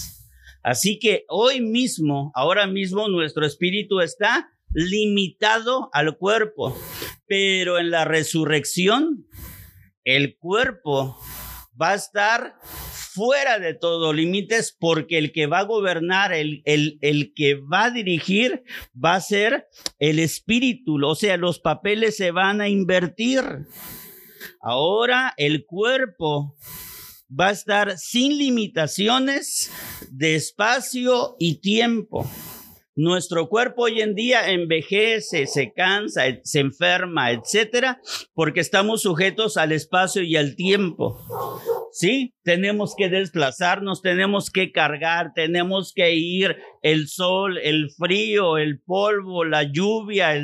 Así 0.64 1.00
que 1.00 1.26
hoy 1.30 1.62
mismo, 1.62 2.32
ahora 2.36 2.68
mismo, 2.68 3.08
nuestro 3.08 3.46
espíritu 3.46 4.00
está 4.02 4.50
limitado 4.74 5.90
al 5.94 6.18
cuerpo, 6.18 6.78
pero 7.26 7.80
en 7.80 7.90
la 7.90 8.06
resurrección, 8.06 9.26
el 10.04 10.38
cuerpo 10.38 11.18
va 11.80 11.92
a 11.92 11.96
estar 11.96 12.56
fuera 13.18 13.58
de 13.60 13.74
todo 13.74 14.14
límites 14.14 14.76
porque 14.80 15.18
el 15.18 15.32
que 15.32 15.48
va 15.48 15.60
a 15.60 15.64
gobernar, 15.64 16.34
el, 16.34 16.62
el, 16.66 17.00
el 17.02 17.34
que 17.34 17.56
va 17.56 17.86
a 17.86 17.92
dirigir 17.92 18.64
va 18.94 19.16
a 19.16 19.22
ser 19.22 19.68
el 19.98 20.20
espíritu, 20.20 21.04
o 21.04 21.16
sea, 21.16 21.36
los 21.38 21.60
papeles 21.60 22.16
se 22.16 22.32
van 22.32 22.62
a 22.62 22.70
invertir. 22.70 23.42
Ahora 24.62 25.34
el 25.38 25.66
cuerpo 25.66 26.56
va 27.30 27.48
a 27.48 27.52
estar 27.52 27.98
sin 27.98 28.38
limitaciones 28.38 29.72
de 30.12 30.36
espacio 30.36 31.36
y 31.40 31.60
tiempo. 31.60 32.30
Nuestro 32.96 33.48
cuerpo 33.48 33.84
hoy 33.84 34.02
en 34.02 34.16
día 34.16 34.50
envejece, 34.50 35.46
se 35.46 35.72
cansa, 35.72 36.24
se 36.44 36.60
enferma, 36.60 37.32
etcétera, 37.32 38.02
porque 38.34 38.60
estamos 38.60 39.04
sujetos 39.04 39.58
al 39.58 39.72
espacio 39.72 40.24
y 40.24 40.36
al 40.36 40.56
tiempo. 40.56 41.20
¿Sí? 41.98 42.36
Tenemos 42.44 42.94
que 42.96 43.10
desplazarnos, 43.10 44.04
tenemos 44.04 44.52
que 44.52 44.72
cargar, 44.72 45.34
tenemos 45.34 45.94
que 45.96 46.14
ir 46.14 46.56
el 46.84 47.08
sol, 47.08 47.58
el 47.58 47.90
frío, 47.90 48.60
el 48.60 48.80
polvo, 48.80 49.44
la 49.44 49.64
lluvia, 49.64 50.36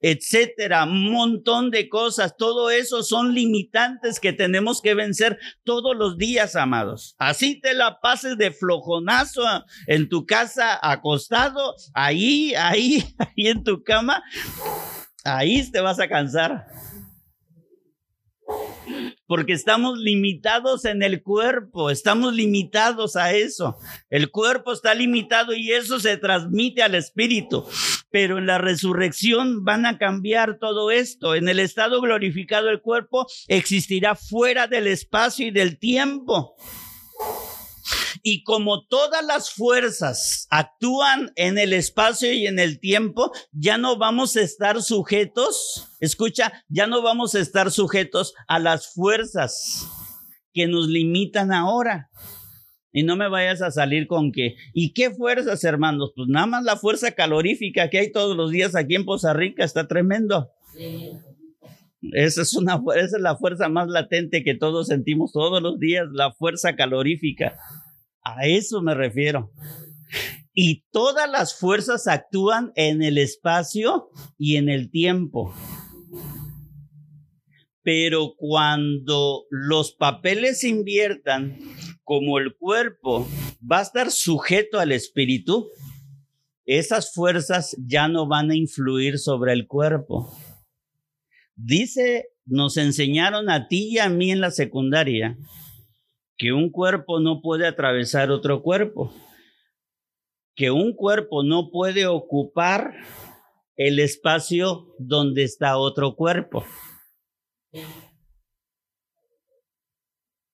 etcétera, 0.00 0.84
un 0.84 1.10
montón 1.10 1.72
de 1.72 1.88
cosas. 1.88 2.36
Todo 2.36 2.70
eso 2.70 3.02
son 3.02 3.34
limitantes 3.34 4.20
que 4.20 4.32
tenemos 4.32 4.80
que 4.80 4.94
vencer 4.94 5.36
todos 5.64 5.96
los 5.96 6.16
días, 6.16 6.54
amados. 6.54 7.16
Así 7.18 7.60
te 7.60 7.74
la 7.74 7.98
pases 8.00 8.38
de 8.38 8.52
flojonazo 8.52 9.42
en 9.88 10.08
tu 10.08 10.26
casa, 10.26 10.78
acostado, 10.80 11.74
ahí, 11.92 12.54
ahí, 12.54 13.02
ahí 13.18 13.48
en 13.48 13.64
tu 13.64 13.82
cama. 13.82 14.22
Ahí 15.24 15.68
te 15.72 15.80
vas 15.80 15.98
a 15.98 16.06
cansar 16.06 16.66
porque 19.26 19.52
estamos 19.52 19.98
limitados 19.98 20.84
en 20.84 21.02
el 21.02 21.22
cuerpo, 21.22 21.90
estamos 21.90 22.34
limitados 22.34 23.16
a 23.16 23.32
eso. 23.32 23.76
El 24.10 24.30
cuerpo 24.30 24.72
está 24.72 24.94
limitado 24.94 25.54
y 25.54 25.72
eso 25.72 26.00
se 26.00 26.16
transmite 26.16 26.82
al 26.82 26.94
espíritu. 26.94 27.66
pero 28.10 28.38
en 28.38 28.46
la 28.46 28.58
resurrección 28.58 29.64
van 29.64 29.86
a 29.86 29.98
cambiar 29.98 30.58
todo 30.60 30.92
esto. 30.92 31.34
En 31.34 31.48
el 31.48 31.58
estado 31.58 32.00
glorificado 32.00 32.70
el 32.70 32.80
cuerpo 32.80 33.26
existirá 33.48 34.14
fuera 34.14 34.68
del 34.68 34.86
espacio 34.86 35.48
y 35.48 35.50
del 35.50 35.78
tiempo. 35.80 36.54
Y 38.26 38.42
como 38.42 38.86
todas 38.86 39.22
las 39.22 39.50
fuerzas 39.50 40.46
actúan 40.48 41.30
en 41.36 41.58
el 41.58 41.74
espacio 41.74 42.32
y 42.32 42.46
en 42.46 42.58
el 42.58 42.80
tiempo, 42.80 43.30
ya 43.52 43.76
no 43.76 43.98
vamos 43.98 44.34
a 44.36 44.40
estar 44.40 44.80
sujetos, 44.82 45.94
escucha, 46.00 46.64
ya 46.70 46.86
no 46.86 47.02
vamos 47.02 47.34
a 47.34 47.40
estar 47.40 47.70
sujetos 47.70 48.32
a 48.48 48.58
las 48.58 48.94
fuerzas 48.94 49.86
que 50.54 50.66
nos 50.66 50.88
limitan 50.88 51.52
ahora. 51.52 52.08
Y 52.92 53.02
no 53.02 53.14
me 53.14 53.28
vayas 53.28 53.60
a 53.60 53.70
salir 53.70 54.06
con 54.06 54.32
que, 54.32 54.54
¿y 54.72 54.94
qué 54.94 55.10
fuerzas, 55.10 55.62
hermanos? 55.62 56.12
Pues 56.16 56.26
nada 56.28 56.46
más 56.46 56.64
la 56.64 56.76
fuerza 56.76 57.12
calorífica 57.12 57.90
que 57.90 57.98
hay 57.98 58.10
todos 58.10 58.34
los 58.34 58.50
días 58.50 58.74
aquí 58.74 58.94
en 58.94 59.04
Poza 59.04 59.34
Rica 59.34 59.66
está 59.66 59.86
tremendo. 59.86 60.48
Esa 62.12 62.40
es, 62.40 62.54
una, 62.54 62.80
esa 62.96 63.16
es 63.16 63.22
la 63.22 63.36
fuerza 63.36 63.68
más 63.68 63.88
latente 63.88 64.42
que 64.42 64.54
todos 64.54 64.86
sentimos 64.86 65.32
todos 65.32 65.60
los 65.62 65.78
días, 65.78 66.06
la 66.10 66.32
fuerza 66.32 66.74
calorífica. 66.74 67.58
A 68.24 68.46
eso 68.46 68.80
me 68.80 68.94
refiero. 68.94 69.52
Y 70.54 70.84
todas 70.90 71.30
las 71.30 71.58
fuerzas 71.58 72.06
actúan 72.06 72.72
en 72.74 73.02
el 73.02 73.18
espacio 73.18 74.08
y 74.38 74.56
en 74.56 74.68
el 74.68 74.90
tiempo. 74.90 75.54
Pero 77.82 78.34
cuando 78.36 79.44
los 79.50 79.92
papeles 79.92 80.60
se 80.60 80.68
inviertan, 80.68 81.58
como 82.02 82.38
el 82.38 82.56
cuerpo 82.56 83.28
va 83.60 83.80
a 83.80 83.82
estar 83.82 84.10
sujeto 84.10 84.78
al 84.78 84.92
espíritu, 84.92 85.68
esas 86.64 87.12
fuerzas 87.12 87.76
ya 87.86 88.08
no 88.08 88.26
van 88.26 88.50
a 88.50 88.56
influir 88.56 89.18
sobre 89.18 89.52
el 89.52 89.66
cuerpo. 89.66 90.34
Dice, 91.56 92.28
nos 92.46 92.78
enseñaron 92.78 93.50
a 93.50 93.68
ti 93.68 93.88
y 93.90 93.98
a 93.98 94.08
mí 94.08 94.30
en 94.30 94.40
la 94.40 94.50
secundaria 94.50 95.36
que 96.36 96.52
un 96.52 96.70
cuerpo 96.70 97.20
no 97.20 97.40
puede 97.40 97.66
atravesar 97.66 98.30
otro 98.30 98.62
cuerpo, 98.62 99.14
que 100.54 100.70
un 100.70 100.94
cuerpo 100.94 101.42
no 101.42 101.70
puede 101.70 102.06
ocupar 102.06 102.94
el 103.76 103.98
espacio 103.98 104.94
donde 104.98 105.42
está 105.42 105.76
otro 105.78 106.14
cuerpo. 106.14 106.64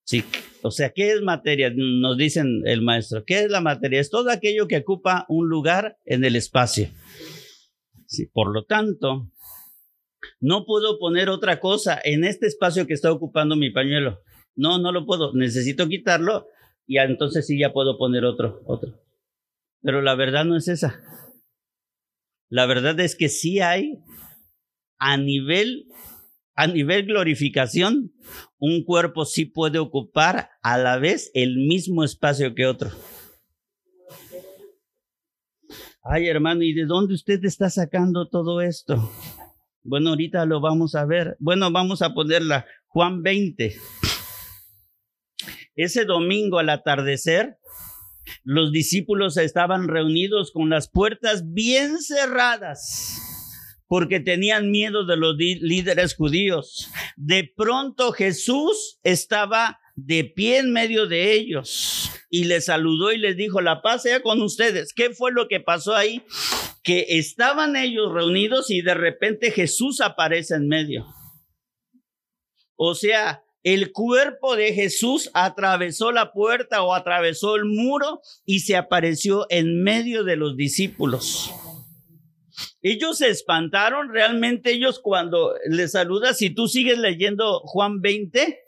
Sí, 0.05 0.25
o 0.63 0.71
sea, 0.71 0.91
¿qué 0.91 1.13
es 1.13 1.23
materia? 1.23 1.73
Nos 1.75 2.17
dicen 2.17 2.63
el 2.65 2.83
maestro. 2.83 3.25
¿Qué 3.25 3.41
es 3.41 3.51
la 3.51 3.61
materia? 3.61 4.01
Es 4.01 4.11
todo 4.11 4.31
aquello 4.31 4.67
que 4.67 4.79
ocupa 4.79 5.25
un 5.29 5.49
lugar 5.49 5.99
en 6.05 6.25
el 6.25 6.35
espacio. 6.35 6.89
Sí, 8.07 8.27
por 8.27 8.53
lo 8.53 8.65
tanto, 8.65 9.31
no 10.41 10.65
puedo 10.65 10.99
poner 10.99 11.29
otra 11.29 11.61
cosa 11.61 12.01
en 12.03 12.25
este 12.25 12.47
espacio 12.47 12.87
que 12.87 12.95
está 12.95 13.13
ocupando 13.13 13.55
mi 13.55 13.71
pañuelo. 13.71 14.21
No, 14.57 14.79
no 14.79 14.93
lo 14.93 15.07
puedo. 15.07 15.33
Necesito 15.35 15.89
quitarlo 15.89 16.47
y 16.87 16.99
entonces 16.99 17.47
sí 17.47 17.59
ya 17.59 17.73
puedo 17.73 17.99
poner 17.99 18.25
otro, 18.25 18.63
otro. 18.67 19.01
Pero 19.83 20.03
la 20.03 20.15
verdad 20.15 20.45
no 20.45 20.57
es 20.57 20.69
esa. 20.69 21.01
La 22.49 22.67
verdad 22.67 22.99
es 23.01 23.17
que 23.17 23.29
sí 23.29 23.61
hay 23.61 23.99
a 24.99 25.17
nivel 25.17 25.87
a 26.61 26.67
nivel 26.67 27.07
glorificación, 27.07 28.13
un 28.59 28.85
cuerpo 28.85 29.25
sí 29.25 29.47
puede 29.47 29.79
ocupar 29.79 30.51
a 30.63 30.77
la 30.77 30.99
vez 30.99 31.31
el 31.33 31.57
mismo 31.57 32.05
espacio 32.05 32.55
que 32.55 32.67
otro. 32.67 32.91
Ay, 36.03 36.27
hermano, 36.27 36.63
¿y 36.63 36.75
de 36.75 36.85
dónde 36.85 37.15
usted 37.15 37.43
está 37.47 37.71
sacando 37.71 38.29
todo 38.29 38.61
esto? 38.61 39.11
Bueno, 39.83 40.11
ahorita 40.11 40.45
lo 40.45 40.61
vamos 40.61 40.95
a 40.95 41.07
ver. 41.07 41.37
Bueno, 41.41 41.71
vamos 41.71 42.03
a 42.03 42.13
ponerla. 42.13 42.67
Juan 42.89 43.23
20. 43.23 43.77
Ese 45.83 46.05
domingo 46.05 46.59
al 46.59 46.71
atardecer, 46.71 47.57
los 48.45 48.73
discípulos 48.73 49.37
estaban 49.37 49.89
reunidos 49.89 50.53
con 50.53 50.71
las 50.71 50.91
puertas 50.91 51.53
bien 51.53 51.99
cerradas 52.01 53.21
porque 53.89 54.21
tenían 54.21 54.71
miedo 54.71 55.05
de 55.05 55.17
los 55.17 55.37
líderes 55.37 56.15
judíos. 56.15 56.89
De 57.17 57.51
pronto 57.57 58.13
Jesús 58.13 59.01
estaba 59.03 59.81
de 59.97 60.25
pie 60.25 60.59
en 60.59 60.73
medio 60.73 61.07
de 61.07 61.33
ellos 61.33 62.11
y 62.31 62.45
les 62.45 62.67
saludó 62.67 63.11
y 63.11 63.19
les 63.19 63.37
dijo, 63.37 63.61
la 63.61 63.83
paz 63.83 64.03
sea 64.03 64.23
con 64.23 64.41
ustedes. 64.43 64.93
¿Qué 64.95 65.11
fue 65.11 65.33
lo 65.33 65.49
que 65.49 65.59
pasó 65.59 65.97
ahí? 65.97 66.23
Que 66.85 67.05
estaban 67.09 67.75
ellos 67.75 68.13
reunidos 68.13 68.71
y 68.71 68.81
de 68.81 68.95
repente 68.95 69.51
Jesús 69.51 70.01
aparece 70.01 70.55
en 70.55 70.69
medio. 70.69 71.07
O 72.77 72.95
sea, 72.95 73.43
el 73.63 73.93
cuerpo 73.93 74.57
de 74.57 74.73
Jesús 74.73 75.31
atravesó 75.35 76.13
la 76.13 76.33
puerta 76.33 76.83
o 76.83 76.95
atravesó 76.95 77.57
el 77.57 77.65
muro 77.65 78.21
y 78.45 78.61
se 78.61 78.77
apareció 78.77 79.47
en 79.51 79.83
medio 79.83 80.25
de 80.25 80.37
los 80.37 80.57
discípulos. 80.57 81.53
Ellos 82.83 83.19
se 83.19 83.29
espantaron 83.29 84.09
realmente, 84.11 84.73
ellos 84.73 85.01
cuando 85.03 85.55
les 85.67 85.93
saludas, 85.93 86.39
si 86.39 86.51
tú 86.51 86.67
sigues 86.67 86.99
leyendo 86.99 87.61
Juan 87.61 88.01
20, 88.01 88.59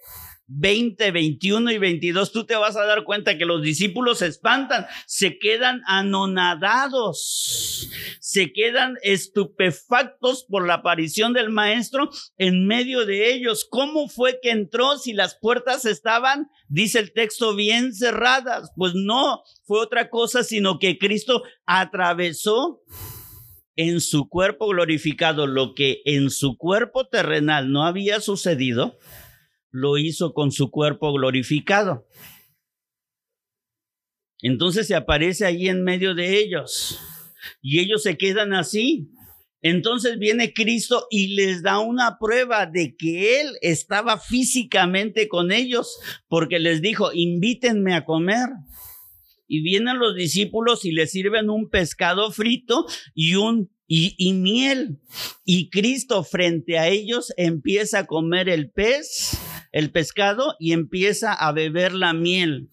20, 0.54 1.10
21 1.10 1.70
y 1.70 1.78
22, 1.78 2.32
tú 2.32 2.44
te 2.44 2.56
vas 2.56 2.76
a 2.76 2.84
dar 2.84 3.04
cuenta 3.04 3.38
que 3.38 3.44
los 3.44 3.62
discípulos 3.62 4.18
se 4.18 4.26
espantan, 4.26 4.86
se 5.06 5.38
quedan 5.38 5.82
anonadados, 5.86 7.88
se 8.20 8.52
quedan 8.52 8.96
estupefactos 9.02 10.44
por 10.48 10.66
la 10.66 10.74
aparición 10.74 11.32
del 11.32 11.50
maestro 11.50 12.10
en 12.36 12.66
medio 12.66 13.06
de 13.06 13.32
ellos. 13.32 13.66
¿Cómo 13.68 14.08
fue 14.08 14.38
que 14.42 14.50
entró 14.50 14.98
si 14.98 15.12
las 15.12 15.36
puertas 15.40 15.84
estaban, 15.84 16.48
dice 16.68 16.98
el 16.98 17.12
texto, 17.12 17.54
bien 17.54 17.94
cerradas? 17.94 18.70
Pues 18.76 18.94
no, 18.94 19.42
fue 19.64 19.80
otra 19.80 20.10
cosa, 20.10 20.42
sino 20.42 20.78
que 20.78 20.98
Cristo 20.98 21.42
atravesó 21.66 22.82
en 23.76 24.00
su 24.00 24.28
cuerpo 24.28 24.68
glorificado 24.68 25.46
lo 25.46 25.74
que 25.74 26.02
en 26.04 26.30
su 26.30 26.56
cuerpo 26.56 27.06
terrenal 27.06 27.72
no 27.72 27.84
había 27.84 28.20
sucedido, 28.20 28.98
lo 29.72 29.98
hizo 29.98 30.35
con 30.35 30.52
su 30.52 30.70
cuerpo 30.70 31.12
glorificado. 31.12 32.06
Entonces 34.40 34.87
se 34.87 34.94
aparece 34.94 35.44
ahí 35.44 35.68
en 35.68 35.82
medio 35.82 36.14
de 36.14 36.38
ellos 36.38 37.00
y 37.61 37.80
ellos 37.80 38.02
se 38.02 38.16
quedan 38.16 38.52
así. 38.52 39.11
Entonces 39.62 40.18
viene 40.18 40.52
Cristo 40.52 41.06
y 41.08 41.35
les 41.37 41.62
da 41.62 41.78
una 41.78 42.18
prueba 42.18 42.66
de 42.66 42.96
que 42.96 43.40
Él 43.40 43.56
estaba 43.62 44.18
físicamente 44.18 45.28
con 45.28 45.52
ellos, 45.52 46.00
porque 46.28 46.58
les 46.58 46.82
dijo, 46.82 47.12
invítenme 47.12 47.94
a 47.94 48.04
comer 48.04 48.48
y 49.46 49.62
vienen 49.62 50.00
los 50.00 50.16
discípulos 50.16 50.85
y 50.85 50.90
les 50.90 51.12
sirven 51.12 51.48
un 51.48 51.70
pescado 51.70 52.32
frito 52.32 52.87
y 53.14 53.37
un 53.37 53.70
y, 53.87 54.14
y, 54.16 54.32
miel. 54.32 54.98
Y 55.44 55.68
Cristo 55.70 56.24
frente 56.24 56.78
a 56.78 56.88
ellos 56.88 57.32
empieza 57.37 58.00
a 58.00 58.06
comer 58.06 58.48
el 58.48 58.70
pez, 58.70 59.38
el 59.72 59.90
pescado 59.90 60.54
y 60.61 60.72
empieza 60.72 61.32
a 61.32 61.52
beber 61.52 61.92
la 61.92 62.12
miel. 62.12 62.68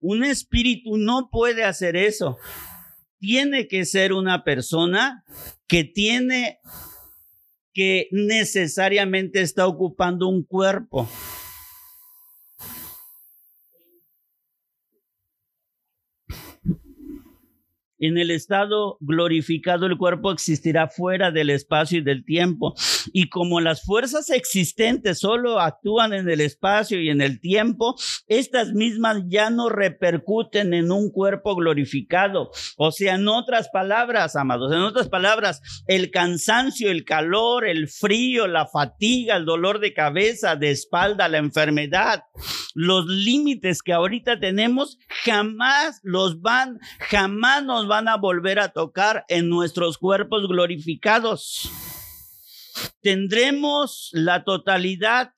Un 0.00 0.24
espíritu 0.24 0.96
no 0.96 1.28
puede 1.30 1.64
hacer 1.64 1.96
eso. 1.96 2.38
Tiene 3.18 3.68
que 3.68 3.84
ser 3.84 4.12
una 4.12 4.44
persona 4.44 5.24
que 5.66 5.84
tiene 5.84 6.60
que 7.72 8.08
necesariamente 8.10 9.42
está 9.42 9.66
ocupando 9.66 10.28
un 10.28 10.44
cuerpo. 10.44 11.08
En 18.00 18.18
el 18.18 18.30
estado 18.30 18.96
glorificado 19.00 19.86
el 19.86 19.98
cuerpo 19.98 20.32
existirá 20.32 20.88
fuera 20.88 21.30
del 21.30 21.50
espacio 21.50 21.98
y 21.98 22.02
del 22.02 22.24
tiempo. 22.24 22.74
Y 23.12 23.28
como 23.28 23.60
las 23.60 23.84
fuerzas 23.84 24.30
existentes 24.30 25.20
solo 25.20 25.60
actúan 25.60 26.14
en 26.14 26.28
el 26.28 26.40
espacio 26.40 27.00
y 27.00 27.10
en 27.10 27.20
el 27.20 27.40
tiempo, 27.40 27.94
estas 28.26 28.72
mismas 28.72 29.22
ya 29.28 29.50
no 29.50 29.68
repercuten 29.68 30.72
en 30.74 30.90
un 30.90 31.10
cuerpo 31.10 31.54
glorificado. 31.54 32.50
O 32.76 32.90
sea, 32.90 33.16
en 33.16 33.28
otras 33.28 33.68
palabras, 33.68 34.34
amados, 34.34 34.72
en 34.72 34.78
otras 34.78 35.08
palabras, 35.08 35.60
el 35.86 36.10
cansancio, 36.10 36.90
el 36.90 37.04
calor, 37.04 37.66
el 37.66 37.88
frío, 37.88 38.46
la 38.46 38.66
fatiga, 38.66 39.36
el 39.36 39.44
dolor 39.44 39.80
de 39.80 39.92
cabeza, 39.92 40.56
de 40.56 40.70
espalda, 40.70 41.28
la 41.28 41.38
enfermedad, 41.38 42.24
los 42.74 43.06
límites 43.06 43.82
que 43.82 43.92
ahorita 43.92 44.40
tenemos, 44.40 44.98
jamás 45.24 46.00
los 46.02 46.40
van, 46.40 46.78
jamás 47.00 47.62
nos 47.64 47.89
van 47.90 48.06
a 48.06 48.16
volver 48.16 48.60
a 48.60 48.68
tocar 48.68 49.24
en 49.26 49.48
nuestros 49.48 49.98
cuerpos 49.98 50.46
glorificados. 50.46 51.68
Tendremos 53.02 54.10
la 54.12 54.44
totalidad. 54.44 55.32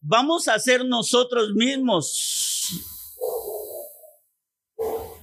Vamos 0.00 0.46
a 0.46 0.56
ser 0.60 0.84
nosotros 0.84 1.50
mismos. 1.54 2.84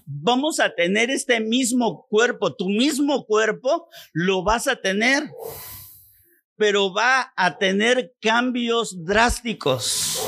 vamos 0.06 0.60
a 0.60 0.70
tener 0.70 1.10
este 1.10 1.40
mismo 1.40 2.06
cuerpo, 2.10 2.54
tu 2.54 2.70
mismo 2.70 3.26
cuerpo 3.26 3.88
lo 4.14 4.44
vas 4.44 4.68
a 4.68 4.76
tener, 4.76 5.30
pero 6.56 6.94
va 6.94 7.34
a 7.36 7.58
tener 7.58 8.14
cambios 8.22 9.04
drásticos. 9.04 10.22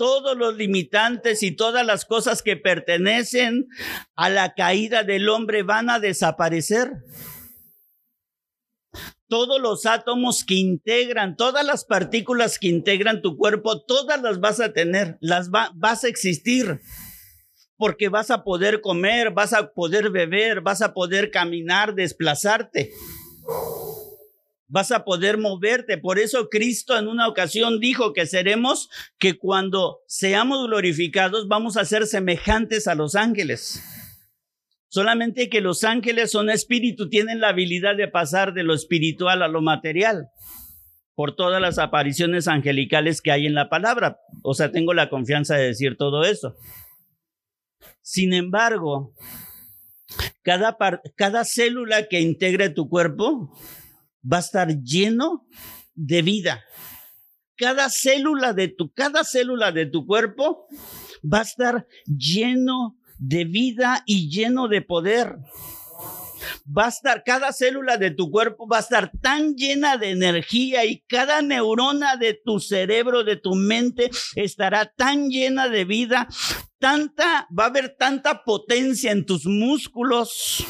Todos 0.00 0.34
los 0.34 0.56
limitantes 0.56 1.42
y 1.42 1.50
todas 1.50 1.84
las 1.84 2.06
cosas 2.06 2.40
que 2.40 2.56
pertenecen 2.56 3.68
a 4.16 4.30
la 4.30 4.54
caída 4.54 5.02
del 5.02 5.28
hombre 5.28 5.62
van 5.62 5.90
a 5.90 6.00
desaparecer 6.00 7.04
todos 9.28 9.60
los 9.60 9.84
átomos 9.84 10.42
que 10.42 10.54
integran, 10.54 11.36
todas 11.36 11.66
las 11.66 11.84
partículas 11.84 12.58
que 12.58 12.68
integran 12.68 13.20
tu 13.20 13.36
cuerpo, 13.36 13.82
todas 13.82 14.22
las 14.22 14.40
vas 14.40 14.58
a 14.60 14.72
tener, 14.72 15.18
las 15.20 15.50
vas 15.50 16.04
a 16.04 16.08
existir. 16.08 16.80
Porque 17.76 18.08
vas 18.08 18.30
a 18.30 18.42
poder 18.42 18.80
comer, 18.80 19.32
vas 19.32 19.52
a 19.52 19.70
poder 19.74 20.08
beber, 20.08 20.62
vas 20.62 20.80
a 20.80 20.94
poder 20.94 21.30
caminar, 21.30 21.94
desplazarte. 21.94 22.90
Vas 24.72 24.92
a 24.92 25.04
poder 25.04 25.36
moverte. 25.36 25.98
Por 25.98 26.20
eso 26.20 26.48
Cristo 26.48 26.96
en 26.96 27.08
una 27.08 27.26
ocasión 27.26 27.80
dijo 27.80 28.12
que 28.12 28.24
seremos, 28.24 28.88
que 29.18 29.36
cuando 29.36 29.98
seamos 30.06 30.68
glorificados 30.68 31.48
vamos 31.48 31.76
a 31.76 31.84
ser 31.84 32.06
semejantes 32.06 32.86
a 32.86 32.94
los 32.94 33.16
ángeles. 33.16 33.82
Solamente 34.88 35.48
que 35.48 35.60
los 35.60 35.82
ángeles 35.82 36.30
son 36.30 36.50
espíritu, 36.50 37.08
tienen 37.08 37.40
la 37.40 37.48
habilidad 37.48 37.96
de 37.96 38.06
pasar 38.06 38.54
de 38.54 38.62
lo 38.62 38.74
espiritual 38.74 39.42
a 39.42 39.48
lo 39.48 39.60
material 39.60 40.28
por 41.16 41.34
todas 41.34 41.60
las 41.60 41.78
apariciones 41.78 42.46
angelicales 42.46 43.20
que 43.20 43.32
hay 43.32 43.46
en 43.46 43.54
la 43.54 43.68
palabra. 43.68 44.20
O 44.42 44.54
sea, 44.54 44.70
tengo 44.70 44.94
la 44.94 45.10
confianza 45.10 45.56
de 45.56 45.66
decir 45.66 45.96
todo 45.96 46.22
eso. 46.22 46.54
Sin 48.02 48.32
embargo, 48.32 49.12
cada, 50.42 50.76
cada 51.16 51.44
célula 51.44 52.06
que 52.06 52.20
integre 52.20 52.70
tu 52.70 52.88
cuerpo 52.88 53.52
va 54.22 54.38
a 54.38 54.40
estar 54.40 54.68
lleno 54.82 55.46
de 55.94 56.22
vida. 56.22 56.64
Cada 57.56 57.90
célula 57.90 58.52
de 58.52 58.68
tu, 58.68 58.92
cada 58.92 59.24
célula 59.24 59.72
de 59.72 59.86
tu 59.86 60.06
cuerpo 60.06 60.66
va 61.22 61.40
a 61.40 61.42
estar 61.42 61.86
lleno 62.06 62.96
de 63.18 63.44
vida 63.44 64.02
y 64.06 64.30
lleno 64.30 64.68
de 64.68 64.80
poder. 64.80 65.36
Va 66.66 66.86
a 66.86 66.88
estar, 66.88 67.22
cada 67.24 67.52
célula 67.52 67.98
de 67.98 68.10
tu 68.10 68.30
cuerpo 68.30 68.66
va 68.66 68.78
a 68.78 68.80
estar 68.80 69.12
tan 69.20 69.56
llena 69.56 69.98
de 69.98 70.10
energía 70.10 70.86
y 70.86 71.00
cada 71.06 71.42
neurona 71.42 72.16
de 72.16 72.40
tu 72.42 72.60
cerebro, 72.60 73.24
de 73.24 73.36
tu 73.36 73.54
mente, 73.54 74.10
estará 74.36 74.86
tan 74.86 75.28
llena 75.28 75.68
de 75.68 75.84
vida, 75.84 76.28
tanta, 76.78 77.46
va 77.56 77.64
a 77.64 77.66
haber 77.66 77.96
tanta 77.98 78.44
potencia 78.44 79.12
en 79.12 79.26
tus 79.26 79.44
músculos. 79.44 80.64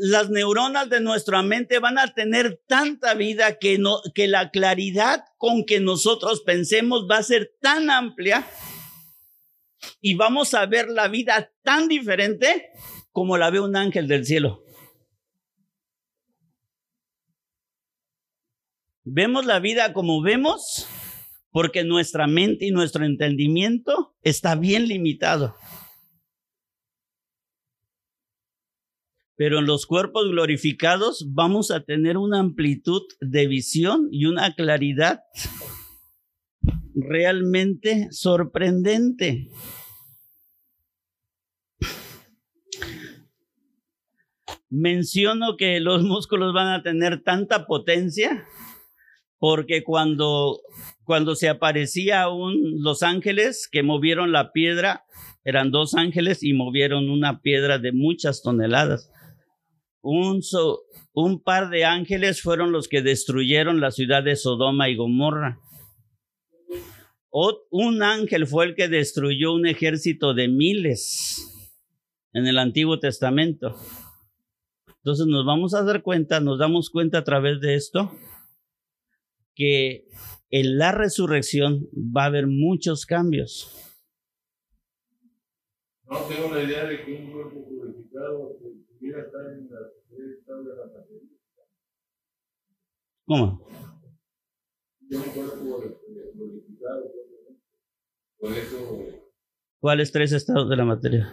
Las 0.00 0.30
neuronas 0.30 0.88
de 0.90 1.00
nuestra 1.00 1.42
mente 1.42 1.80
van 1.80 1.98
a 1.98 2.14
tener 2.14 2.62
tanta 2.68 3.14
vida 3.14 3.58
que, 3.58 3.78
no, 3.78 4.00
que 4.14 4.28
la 4.28 4.50
claridad 4.50 5.24
con 5.38 5.64
que 5.64 5.80
nosotros 5.80 6.42
pensemos 6.42 7.08
va 7.10 7.18
a 7.18 7.24
ser 7.24 7.56
tan 7.60 7.90
amplia 7.90 8.46
y 10.00 10.14
vamos 10.14 10.54
a 10.54 10.66
ver 10.66 10.88
la 10.88 11.08
vida 11.08 11.52
tan 11.64 11.88
diferente 11.88 12.70
como 13.10 13.36
la 13.38 13.50
ve 13.50 13.58
un 13.58 13.74
ángel 13.74 14.06
del 14.06 14.24
cielo. 14.24 14.62
Vemos 19.02 19.46
la 19.46 19.58
vida 19.58 19.92
como 19.92 20.22
vemos 20.22 20.86
porque 21.50 21.82
nuestra 21.82 22.28
mente 22.28 22.66
y 22.66 22.70
nuestro 22.70 23.04
entendimiento 23.04 24.14
está 24.22 24.54
bien 24.54 24.86
limitado. 24.86 25.56
Pero 29.38 29.60
en 29.60 29.66
los 29.66 29.86
cuerpos 29.86 30.28
glorificados 30.28 31.28
vamos 31.32 31.70
a 31.70 31.84
tener 31.84 32.18
una 32.18 32.40
amplitud 32.40 33.02
de 33.20 33.46
visión 33.46 34.08
y 34.10 34.26
una 34.26 34.52
claridad 34.54 35.20
realmente 36.96 38.08
sorprendente. 38.10 39.48
Menciono 44.70 45.56
que 45.56 45.78
los 45.78 46.02
músculos 46.02 46.52
van 46.52 46.74
a 46.74 46.82
tener 46.82 47.22
tanta 47.22 47.64
potencia 47.66 48.44
porque 49.38 49.84
cuando, 49.84 50.62
cuando 51.04 51.36
se 51.36 51.48
aparecía 51.48 52.28
un, 52.28 52.82
los 52.82 53.04
ángeles 53.04 53.68
que 53.70 53.84
movieron 53.84 54.32
la 54.32 54.50
piedra, 54.50 55.04
eran 55.44 55.70
dos 55.70 55.94
ángeles 55.94 56.42
y 56.42 56.54
movieron 56.54 57.08
una 57.08 57.40
piedra 57.40 57.78
de 57.78 57.92
muchas 57.92 58.42
toneladas. 58.42 59.12
Un, 60.00 60.40
un 61.12 61.42
par 61.42 61.70
de 61.70 61.84
ángeles 61.84 62.40
fueron 62.40 62.72
los 62.72 62.88
que 62.88 63.02
destruyeron 63.02 63.80
la 63.80 63.90
ciudad 63.90 64.22
de 64.22 64.36
Sodoma 64.36 64.88
y 64.88 64.96
Gomorra 64.96 65.60
un 67.70 68.02
ángel 68.02 68.46
fue 68.46 68.66
el 68.66 68.74
que 68.74 68.88
destruyó 68.88 69.52
un 69.52 69.66
ejército 69.66 70.34
de 70.34 70.48
miles 70.48 71.74
en 72.32 72.46
el 72.46 72.58
Antiguo 72.58 72.98
Testamento. 72.98 73.76
Entonces 74.98 75.26
nos 75.26 75.46
vamos 75.46 75.74
a 75.74 75.82
dar 75.82 76.02
cuenta, 76.02 76.40
nos 76.40 76.58
damos 76.58 76.90
cuenta 76.90 77.18
a 77.18 77.24
través 77.24 77.60
de 77.60 77.74
esto, 77.74 78.12
que 79.54 80.06
en 80.50 80.78
la 80.78 80.92
resurrección 80.92 81.88
va 81.94 82.24
a 82.24 82.26
haber 82.26 82.46
muchos 82.46 83.06
cambios. 83.06 83.74
No 86.10 86.20
tengo 86.20 86.54
la 86.54 86.62
idea 86.62 86.84
de 86.84 87.04
que 87.04 87.12
un 87.12 87.32
cuerpo 87.32 87.68
purificado 87.68 88.56
¿Cómo? 93.26 93.60
¿Cuáles 99.80 100.12
tres 100.12 100.32
estados 100.32 100.68
de 100.68 100.76
la 100.76 100.84
materia? 100.84 101.32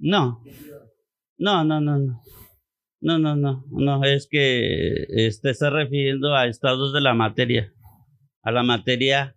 No, 0.00 0.42
no, 1.38 1.64
no, 1.64 1.80
no, 1.80 1.98
no. 1.98 2.22
No, 3.00 3.18
no, 3.18 3.36
no, 3.36 3.64
no, 3.70 4.02
es 4.04 4.26
que 4.28 5.06
este 5.08 5.50
está 5.50 5.70
refiriendo 5.70 6.34
a 6.34 6.46
estados 6.46 6.92
de 6.92 7.00
la 7.00 7.14
materia, 7.14 7.72
a 8.42 8.50
la 8.50 8.64
materia. 8.64 9.36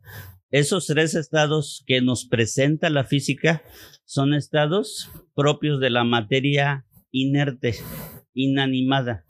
Esos 0.49 0.87
tres 0.87 1.13
estados 1.13 1.83
que 1.85 2.01
nos 2.01 2.25
presenta 2.25 2.89
la 2.89 3.03
física 3.03 3.61
son 4.03 4.33
estados 4.33 5.11
propios 5.35 5.79
de 5.79 5.91
la 5.91 6.03
materia 6.03 6.85
inerte, 7.11 7.75
inanimada, 8.33 9.25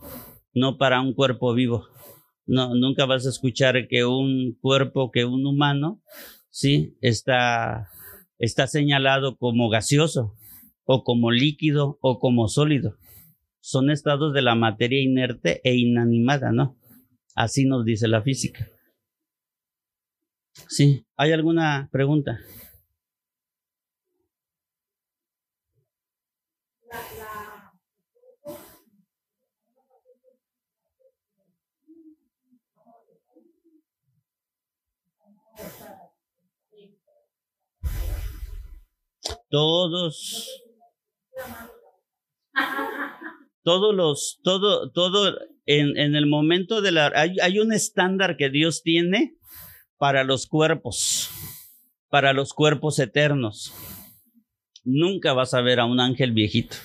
no 0.54 0.78
para 0.78 1.02
un 1.02 1.14
cuerpo 1.14 1.54
vivo. 1.54 1.88
No, 2.46 2.74
nunca 2.74 3.06
vas 3.06 3.26
a 3.26 3.30
escuchar 3.30 3.88
que 3.90 4.06
un 4.06 4.58
cuerpo, 4.62 5.12
que 5.12 5.26
un 5.26 5.46
humano, 5.46 6.02
sí, 6.50 6.96
está, 7.02 7.90
está 8.40 8.66
señalado 8.68 9.38
como 9.38 9.70
gaseoso, 9.70 10.36
o 10.86 11.04
como 11.04 11.32
líquido, 11.32 11.98
o 12.02 12.20
como 12.20 12.48
sólido. 12.48 12.98
Son 13.62 13.90
estados 13.90 14.34
de 14.34 14.42
la 14.42 14.56
materia 14.56 15.02
inerte 15.02 15.62
e 15.64 15.76
inanimada, 15.76 16.52
¿no? 16.52 16.78
Así 17.36 17.66
nos 17.66 17.86
dice 17.86 18.08
la 18.08 18.22
física. 18.22 18.68
Sí, 20.68 21.06
¿hay 21.16 21.32
alguna 21.32 21.90
pregunta? 21.92 22.40
todos, 39.52 40.64
todos 43.64 43.96
los, 43.96 44.40
todo, 44.44 44.92
todo, 44.92 45.38
en, 45.66 45.98
en 45.98 46.16
el 46.16 46.28
momento 46.28 46.82
de 46.82 46.92
la, 46.92 47.12
hay, 47.16 47.36
hay 47.42 47.60
un 47.60 47.72
estándar 47.72 48.38
que 48.38 48.50
Dios 48.50 48.82
tiene 48.84 49.36
para 49.98 50.24
los 50.24 50.48
cuerpos, 50.48 51.30
para 52.10 52.34
los 52.34 52.54
cuerpos 52.54 53.00
eternos. 53.00 53.74
Nunca 54.84 55.34
vas 55.34 55.54
a 55.54 55.62
ver 55.62 55.80
a 55.80 55.86
un 55.86 56.00
ángel 56.00 56.32
viejito. 56.32 56.76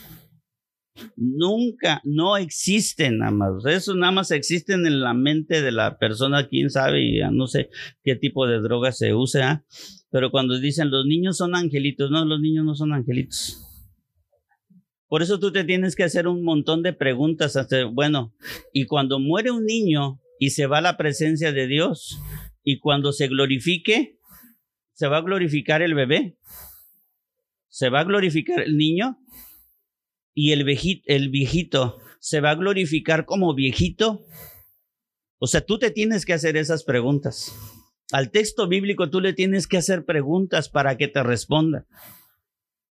Nunca, 1.17 2.01
no 2.05 2.37
existen 2.37 3.19
más. 3.19 3.65
Eso 3.67 3.95
nada 3.95 4.13
más 4.13 4.31
existen 4.31 4.87
en 4.87 5.01
la 5.01 5.15
mente 5.15 5.63
de 5.63 5.73
la 5.73 5.99
persona, 5.99 6.49
quién 6.49 6.71
sabe, 6.71 7.03
y 7.03 7.21
no 7.33 7.47
sé 7.47 7.71
qué 8.03 8.17
tipo 8.17 8.47
de 8.47 8.61
droga 8.61 8.93
se 8.93 9.15
usa. 9.15 9.65
Pero 10.11 10.31
cuando 10.31 10.59
dicen 10.59 10.91
los 10.91 11.07
niños 11.07 11.37
son 11.37 11.55
angelitos, 11.55 12.11
no, 12.11 12.25
los 12.25 12.41
niños 12.41 12.65
no 12.65 12.75
son 12.75 12.93
angelitos. 12.93 13.66
Por 15.09 15.23
eso 15.23 15.39
tú 15.39 15.53
te 15.53 15.65
tienes 15.65 15.95
que 15.95 16.05
hacer 16.05 16.27
un 16.27 16.43
montón 16.43 16.83
de 16.83 16.93
preguntas. 16.93 17.57
Hasta, 17.57 17.85
bueno, 17.85 18.35
y 18.73 18.87
cuando 18.87 19.19
muere 19.19 19.51
un 19.51 19.65
niño 19.65 20.21
y 20.39 20.51
se 20.51 20.67
va 20.67 20.79
a 20.79 20.83
la 20.83 20.97
presencia 20.97 21.53
de 21.53 21.67
Dios, 21.67 22.19
y 22.63 22.79
cuando 22.79 23.13
se 23.13 23.29
glorifique, 23.29 24.19
se 24.93 25.07
va 25.07 25.19
a 25.19 25.23
glorificar 25.23 25.83
el 25.83 25.95
bebé, 25.95 26.37
se 27.69 27.89
va 27.91 28.01
a 28.01 28.05
glorificar 28.05 28.61
el 28.63 28.77
niño, 28.77 29.19
y 30.35 30.53
el 30.53 30.67
el 31.07 31.29
viejito 31.31 31.99
se 32.21 32.41
va 32.41 32.51
a 32.51 32.55
glorificar 32.57 33.25
como 33.25 33.55
viejito. 33.55 34.27
O 35.39 35.47
sea, 35.47 35.61
tú 35.61 35.79
te 35.79 35.91
tienes 35.91 36.27
que 36.27 36.33
hacer 36.33 36.57
esas 36.57 36.83
preguntas. 36.83 37.55
Al 38.13 38.31
texto 38.31 38.69
bíblico 38.69 39.11
tú 39.11 39.21
le 39.21 39.33
tienes 39.33 39.67
que 39.67 39.77
hacer 39.77 40.05
preguntas 40.05 40.69
para 40.69 40.97
que 40.97 41.09
te 41.09 41.23
responda. 41.23 41.87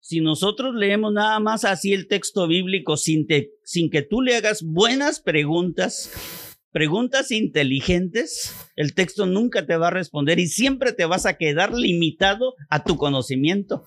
Si 0.02 0.22
nosotros 0.22 0.76
leemos 0.76 1.14
nada 1.14 1.40
más 1.40 1.66
así 1.66 1.94
el 1.94 2.08
texto 2.08 2.48
bíblico 2.48 2.98
sin, 2.98 3.28
sin 3.64 3.90
que 3.90 4.02
tú 4.02 4.22
le 4.22 4.36
hagas 4.36 4.64
buenas 4.64 5.20
preguntas, 5.20 6.58
preguntas 6.72 7.32
inteligentes, 7.32 8.56
el 8.76 8.94
texto 8.94 9.26
nunca 9.26 9.66
te 9.66 9.76
va 9.78 9.88
a 9.88 9.92
responder 9.92 10.40
y 10.40 10.48
siempre 10.48 10.94
te 10.94 11.06
vas 11.06 11.26
a 11.26 11.38
quedar 11.38 11.74
limitado 11.74 12.56
a 12.70 12.84
tu 12.84 12.98
conocimiento. 12.98 13.84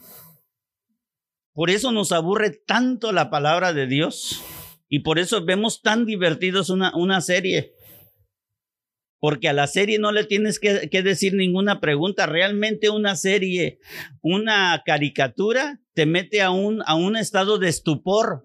Por 1.54 1.70
eso 1.70 1.92
nos 1.92 2.12
aburre 2.12 2.50
tanto 2.50 3.12
la 3.12 3.30
palabra 3.30 3.72
de 3.72 3.86
Dios 3.86 4.42
y 4.88 5.00
por 5.00 5.18
eso 5.18 5.44
vemos 5.44 5.82
tan 5.82 6.06
divertidos 6.06 6.70
una, 6.70 6.94
una 6.94 7.20
serie 7.20 7.74
porque 9.22 9.48
a 9.48 9.52
la 9.52 9.68
serie 9.68 10.00
no 10.00 10.10
le 10.10 10.24
tienes 10.24 10.58
que, 10.58 10.88
decir 11.04 11.34
ninguna 11.34 11.78
pregunta. 11.80 12.26
Realmente 12.26 12.90
una 12.90 13.14
serie, 13.14 13.78
una 14.20 14.82
caricatura, 14.84 15.80
te 15.94 16.06
mete 16.06 16.42
a 16.42 16.50
un, 16.50 16.82
a 16.86 16.94
un 16.94 17.16
estado 17.16 17.58
de 17.58 17.68
estupor. 17.68 18.44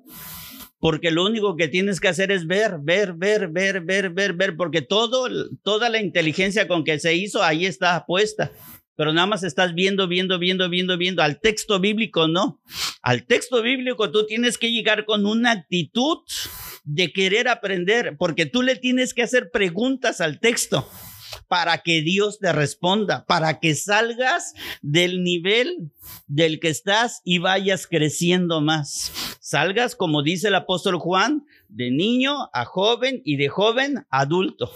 Porque 0.79 1.09
lo 1.09 1.25
único 1.25 1.55
que 1.55 1.67
tienes 1.67 1.99
que 1.99 2.07
hacer 2.07 2.31
es 2.31 2.45
ver, 2.45 2.77
ver, 2.79 3.13
ver, 3.13 3.47
ver, 3.49 3.81
ver, 3.81 4.11
ver, 4.11 4.33
ver, 4.33 4.55
porque 4.55 4.83
todo, 4.83 5.27
toda 5.63 5.89
la 5.89 5.99
inteligencia 5.99 6.67
con 6.67 6.83
que 6.83 6.99
se 6.99 7.15
hizo 7.15 7.41
ahí 7.41 7.65
está 7.65 8.05
puesta. 8.05 8.51
Pero 8.95 9.11
nada 9.11 9.27
más 9.27 9.43
estás 9.43 9.73
viendo, 9.73 10.07
viendo, 10.07 10.37
viendo, 10.37 10.69
viendo, 10.69 10.97
viendo. 10.97 11.23
Al 11.23 11.39
texto 11.39 11.79
bíblico 11.79 12.27
no. 12.27 12.61
Al 13.01 13.25
texto 13.25 13.61
bíblico 13.63 14.11
tú 14.11 14.27
tienes 14.27 14.57
que 14.57 14.71
llegar 14.71 15.05
con 15.05 15.25
una 15.25 15.51
actitud 15.51 16.19
de 16.83 17.11
querer 17.11 17.47
aprender, 17.47 18.15
porque 18.17 18.45
tú 18.45 18.61
le 18.61 18.75
tienes 18.75 19.13
que 19.13 19.23
hacer 19.23 19.49
preguntas 19.51 20.21
al 20.21 20.39
texto 20.39 20.87
para 21.47 21.79
que 21.79 22.01
Dios 22.01 22.39
te 22.39 22.51
responda, 22.51 23.25
para 23.25 23.59
que 23.59 23.75
salgas 23.75 24.53
del 24.81 25.23
nivel 25.23 25.91
del 26.27 26.59
que 26.59 26.69
estás 26.69 27.21
y 27.23 27.39
vayas 27.39 27.87
creciendo 27.87 28.61
más. 28.61 29.37
Salgas, 29.39 29.95
como 29.95 30.23
dice 30.23 30.49
el 30.49 30.55
apóstol 30.55 30.97
Juan, 30.97 31.45
de 31.69 31.91
niño 31.91 32.49
a 32.53 32.65
joven 32.65 33.21
y 33.23 33.37
de 33.37 33.49
joven 33.49 34.05
a 34.09 34.27
adulto. 34.27 34.71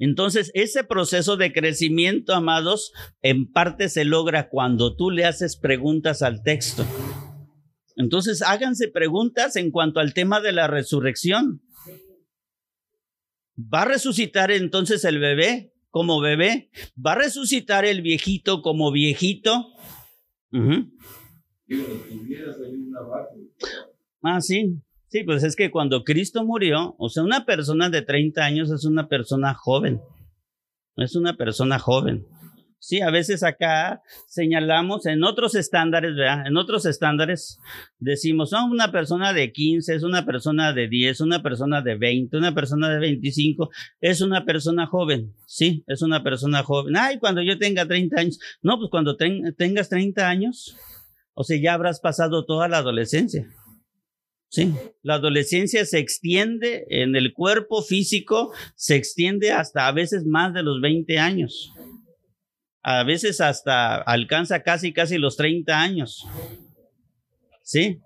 Entonces, 0.00 0.50
ese 0.54 0.84
proceso 0.84 1.36
de 1.36 1.52
crecimiento, 1.52 2.34
amados, 2.34 2.92
en 3.20 3.50
parte 3.50 3.88
se 3.88 4.04
logra 4.04 4.48
cuando 4.48 4.94
tú 4.94 5.10
le 5.10 5.24
haces 5.24 5.56
preguntas 5.56 6.22
al 6.22 6.42
texto. 6.42 6.86
Entonces, 7.96 8.42
háganse 8.42 8.86
preguntas 8.88 9.56
en 9.56 9.72
cuanto 9.72 9.98
al 9.98 10.14
tema 10.14 10.40
de 10.40 10.52
la 10.52 10.68
resurrección. 10.68 11.62
¿Va 13.58 13.82
a 13.82 13.84
resucitar 13.86 14.50
entonces 14.50 15.04
el 15.04 15.18
bebé 15.18 15.72
como 15.90 16.20
bebé? 16.20 16.70
¿Va 17.04 17.12
a 17.12 17.16
resucitar 17.16 17.84
el 17.84 18.02
viejito 18.02 18.62
como 18.62 18.92
viejito? 18.92 19.72
Ah, 24.22 24.40
sí. 24.40 24.80
Sí, 25.08 25.24
pues 25.24 25.42
es 25.42 25.56
que 25.56 25.70
cuando 25.70 26.04
Cristo 26.04 26.44
murió, 26.44 26.94
o 26.98 27.08
sea, 27.08 27.22
una 27.22 27.46
persona 27.46 27.88
de 27.88 28.02
30 28.02 28.44
años 28.44 28.70
es 28.70 28.84
una 28.84 29.08
persona 29.08 29.54
joven. 29.54 30.00
Es 30.96 31.16
una 31.16 31.36
persona 31.36 31.78
joven. 31.78 32.26
Sí, 32.80 33.00
a 33.00 33.10
veces 33.10 33.42
acá 33.42 34.02
señalamos 34.28 35.04
en 35.06 35.24
otros 35.24 35.56
estándares. 35.56 36.12
En 36.46 36.56
otros 36.56 36.86
estándares 36.86 37.58
decimos, 37.98 38.50
son 38.50 38.70
una 38.70 38.92
persona 38.92 39.32
de 39.32 39.52
15, 39.52 39.96
es 39.96 40.02
una 40.04 40.24
persona 40.24 40.72
de 40.72 40.88
10, 40.88 41.20
una 41.22 41.42
persona 41.42 41.82
de 41.82 41.96
20, 41.96 42.36
una 42.36 42.54
persona 42.54 42.88
de 42.88 43.00
25, 43.00 43.70
es 44.00 44.20
una 44.20 44.44
persona 44.44 44.86
joven. 44.86 45.34
Sí, 45.46 45.82
es 45.88 46.02
una 46.02 46.22
persona 46.22 46.62
joven. 46.62 46.96
Ay, 46.96 47.18
cuando 47.18 47.42
yo 47.42 47.58
tenga 47.58 47.86
30 47.86 48.20
años. 48.20 48.38
No, 48.62 48.78
pues 48.78 48.90
cuando 48.90 49.16
tengas 49.16 49.88
30 49.88 50.28
años, 50.28 50.76
o 51.34 51.42
sea, 51.42 51.58
ya 51.60 51.74
habrás 51.74 51.98
pasado 51.98 52.44
toda 52.46 52.68
la 52.68 52.78
adolescencia. 52.78 53.48
Sí, 54.50 54.72
la 55.02 55.14
adolescencia 55.14 55.84
se 55.84 55.98
extiende 55.98 56.86
en 56.88 57.16
el 57.16 57.34
cuerpo 57.34 57.82
físico, 57.82 58.52
se 58.76 58.96
extiende 58.96 59.50
hasta 59.50 59.88
a 59.88 59.92
veces 59.92 60.24
más 60.24 60.54
de 60.54 60.62
los 60.62 60.80
20 60.80 61.18
años 61.18 61.74
a 62.88 63.04
veces 63.04 63.42
hasta 63.42 63.96
alcanza 63.96 64.62
casi, 64.62 64.94
casi 64.94 65.18
los 65.18 65.36
30 65.36 65.78
años. 65.78 66.26
¿Sí? 67.62 68.00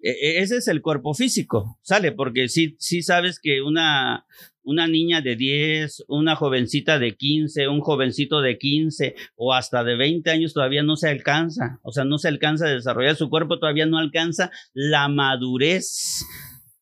E, 0.00 0.10
e, 0.10 0.38
ese 0.38 0.58
es 0.58 0.68
el 0.68 0.80
cuerpo 0.80 1.12
físico, 1.12 1.80
sale, 1.82 2.12
porque 2.12 2.46
sí, 2.48 2.76
sí 2.78 3.02
sabes 3.02 3.40
que 3.42 3.62
una, 3.62 4.24
una 4.62 4.86
niña 4.86 5.22
de 5.22 5.34
10, 5.34 6.04
una 6.06 6.36
jovencita 6.36 7.00
de 7.00 7.16
15, 7.16 7.66
un 7.66 7.80
jovencito 7.80 8.40
de 8.42 8.58
15 8.58 9.16
o 9.34 9.54
hasta 9.54 9.82
de 9.82 9.96
20 9.96 10.30
años 10.30 10.54
todavía 10.54 10.84
no 10.84 10.94
se 10.94 11.08
alcanza, 11.08 11.80
o 11.82 11.90
sea, 11.90 12.04
no 12.04 12.18
se 12.18 12.28
alcanza 12.28 12.66
a 12.66 12.70
desarrollar 12.70 13.16
su 13.16 13.28
cuerpo, 13.28 13.58
todavía 13.58 13.86
no 13.86 13.98
alcanza 13.98 14.52
la 14.72 15.08
madurez. 15.08 16.24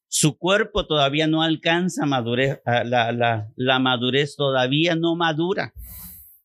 Su 0.09 0.37
cuerpo 0.37 0.87
todavía 0.87 1.27
no 1.27 1.41
alcanza 1.41 2.05
madurez, 2.05 2.61
la, 2.67 3.13
la, 3.13 3.49
la 3.57 3.79
madurez 3.79 4.37
todavía 4.37 4.95
no 4.95 5.17
madura 5.17 5.73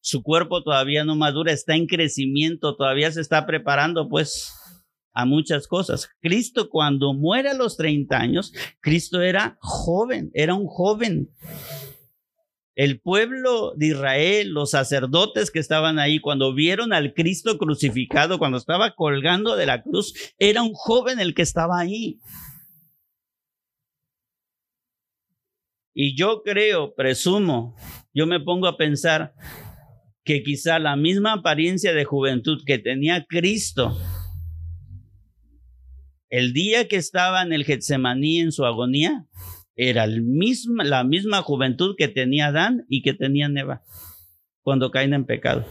su 0.06 0.22
cuerpo 0.22 0.62
todavía 0.62 1.03
no 1.03 1.16
madura, 1.16 1.51
está 1.51 1.76
en 1.76 1.88
crecimiento, 1.88 2.76
todavía 2.76 3.12
se 3.12 3.22
está 3.22 3.47
preparando 3.47 4.08
pues 4.08 4.53
a 5.14 5.26
muchas 5.26 5.68
cosas. 5.68 6.12
Cristo 6.22 6.70
cuando 6.70 7.16
muere 7.16 7.49
a 7.49 7.53
los 7.56 7.76
30 7.76 8.16
años, 8.16 8.53
Cristo 8.82 9.24
era 9.24 9.58
joven, 9.62 10.30
era 10.36 10.53
un 10.53 10.68
joven. 10.68 11.32
El 12.76 12.99
pueblo 12.99 13.74
de 13.76 13.88
Israel, 13.88 14.49
los 14.49 14.72
sacerdotes 14.72 15.49
que 15.49 15.58
estaban 15.58 15.97
ahí, 15.97 16.20
cuando 16.20 16.53
vieron 16.53 16.93
al 16.93 17.16
Cristo 17.16 17.58
crucificado, 17.58 18.38
cuando 18.38 18.60
estaba 18.60 18.93
colgando 18.93 19.56
de 19.56 19.66
la 19.66 19.82
cruz, 19.82 20.14
era 20.38 20.62
un 20.62 20.74
joven 20.76 21.20
el 21.20 21.34
que 21.34 21.41
estaba 21.41 21.80
ahí. 21.80 22.20
Y 25.95 26.16
yo 26.16 26.43
creo, 26.43 26.93
presumo, 26.93 27.76
yo 28.14 28.28
me 28.28 28.39
pongo 28.39 28.68
a 28.68 28.78
pensar, 28.78 29.34
que 30.26 30.44
quizá 30.44 30.80
la 30.80 30.98
misma 30.98 31.34
apariencia 31.34 31.94
de 31.94 32.04
juventud 32.04 32.62
que 32.66 32.80
tenía 32.80 33.26
Cristo 33.26 33.96
el 36.30 36.52
día 36.52 36.90
que 36.90 36.98
estaba 36.98 37.44
en 37.44 37.54
el 37.54 37.64
Getsemaní 37.64 38.42
en 38.42 38.52
su 38.52 38.66
agonía, 38.66 39.26
era 39.78 40.06
la 40.06 41.04
misma 41.06 41.42
juventud 41.42 41.96
que 41.98 42.10
tenía 42.10 42.48
Adán 42.48 42.86
y 42.90 43.04
que 43.04 43.14
tenía 43.14 43.48
Neva 43.48 43.84
cuando 44.62 44.92
caen 44.92 45.14
en 45.14 45.26
pecado. 45.26 45.66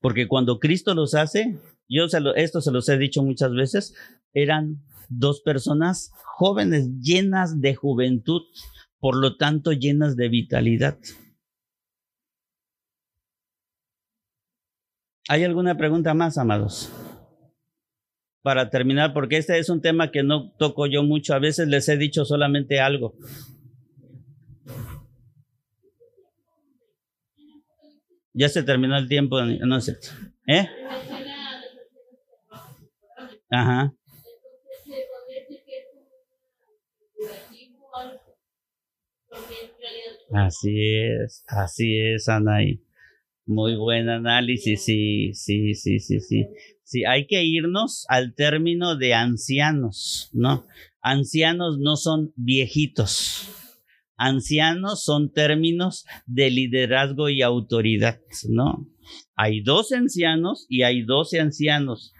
Porque 0.00 0.28
cuando 0.28 0.58
Cristo 0.58 0.94
los 0.94 1.14
hace, 1.14 1.58
yo 1.88 2.04
esto 2.36 2.60
se 2.60 2.70
los 2.70 2.86
he 2.90 2.98
dicho 2.98 3.22
muchas 3.22 3.54
veces, 3.54 3.94
eran 4.34 4.82
dos 5.08 5.40
personas 5.40 6.10
jóvenes, 6.36 6.90
llenas 7.00 7.62
de 7.62 7.74
juventud, 7.74 8.42
por 8.98 9.16
lo 9.16 9.36
tanto 9.36 9.72
llenas 9.72 10.16
de 10.16 10.28
vitalidad. 10.28 10.98
¿Hay 15.28 15.44
alguna 15.44 15.76
pregunta 15.76 16.14
más, 16.14 16.36
amados? 16.36 16.92
Para 18.42 18.70
terminar, 18.70 19.12
porque 19.12 19.36
este 19.36 19.58
es 19.58 19.68
un 19.68 19.80
tema 19.80 20.10
que 20.10 20.22
no 20.24 20.50
toco 20.58 20.86
yo 20.86 21.04
mucho, 21.04 21.34
a 21.34 21.38
veces 21.38 21.68
les 21.68 21.88
he 21.88 21.96
dicho 21.96 22.24
solamente 22.24 22.80
algo. 22.80 23.14
Ya 28.34 28.48
se 28.48 28.62
terminó 28.62 28.96
el 28.96 29.08
tiempo, 29.08 29.40
no 29.42 29.80
sé. 29.80 29.98
¿Eh? 30.48 30.66
Ajá. 33.50 33.94
Así 40.34 40.96
es, 40.96 41.44
así 41.46 41.98
es, 41.98 42.28
Anaí. 42.28 42.81
Muy 43.44 43.74
buen 43.74 44.08
análisis, 44.08 44.84
sí, 44.84 45.34
sí, 45.34 45.74
sí, 45.74 45.98
sí, 45.98 46.20
sí. 46.20 46.46
Sí, 46.84 47.04
hay 47.04 47.26
que 47.26 47.42
irnos 47.42 48.04
al 48.08 48.34
término 48.34 48.96
de 48.96 49.14
ancianos, 49.14 50.30
¿no? 50.32 50.66
Ancianos 51.00 51.78
no 51.80 51.96
son 51.96 52.32
viejitos. 52.36 53.48
Ancianos 54.16 55.02
son 55.02 55.32
términos 55.32 56.04
de 56.26 56.50
liderazgo 56.50 57.28
y 57.28 57.42
autoridad, 57.42 58.20
¿no? 58.48 58.86
Hay 59.34 59.62
dos 59.62 59.90
ancianos 59.90 60.66
y 60.68 60.82
hay 60.82 61.02
doce 61.02 61.40
ancianos. 61.40 62.12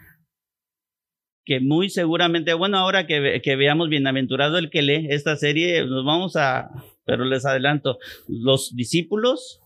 que 1.45 1.59
muy 1.59 1.89
seguramente, 1.89 2.53
bueno, 2.53 2.77
ahora 2.77 3.05
que, 3.05 3.41
que 3.43 3.55
veamos 3.55 3.89
Bienaventurado 3.89 4.57
el 4.57 4.69
que 4.69 4.81
lee 4.81 5.07
esta 5.09 5.35
serie, 5.35 5.85
nos 5.85 6.05
vamos 6.05 6.35
a, 6.35 6.69
pero 7.05 7.25
les 7.25 7.45
adelanto, 7.45 7.99
los 8.27 8.75
discípulos 8.75 9.62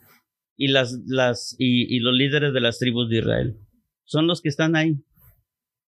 y, 0.58 0.68
las, 0.70 0.99
las, 1.05 1.55
y, 1.60 1.95
y 1.95 1.99
los 1.99 2.14
líderes 2.14 2.53
de 2.53 2.60
las 2.60 2.80
tribus 2.80 3.10
de 3.10 3.20
Israel 3.20 3.58
son 4.03 4.26
los 4.26 4.41
que 4.41 4.49
están 4.49 4.76
ahí, 4.76 5.03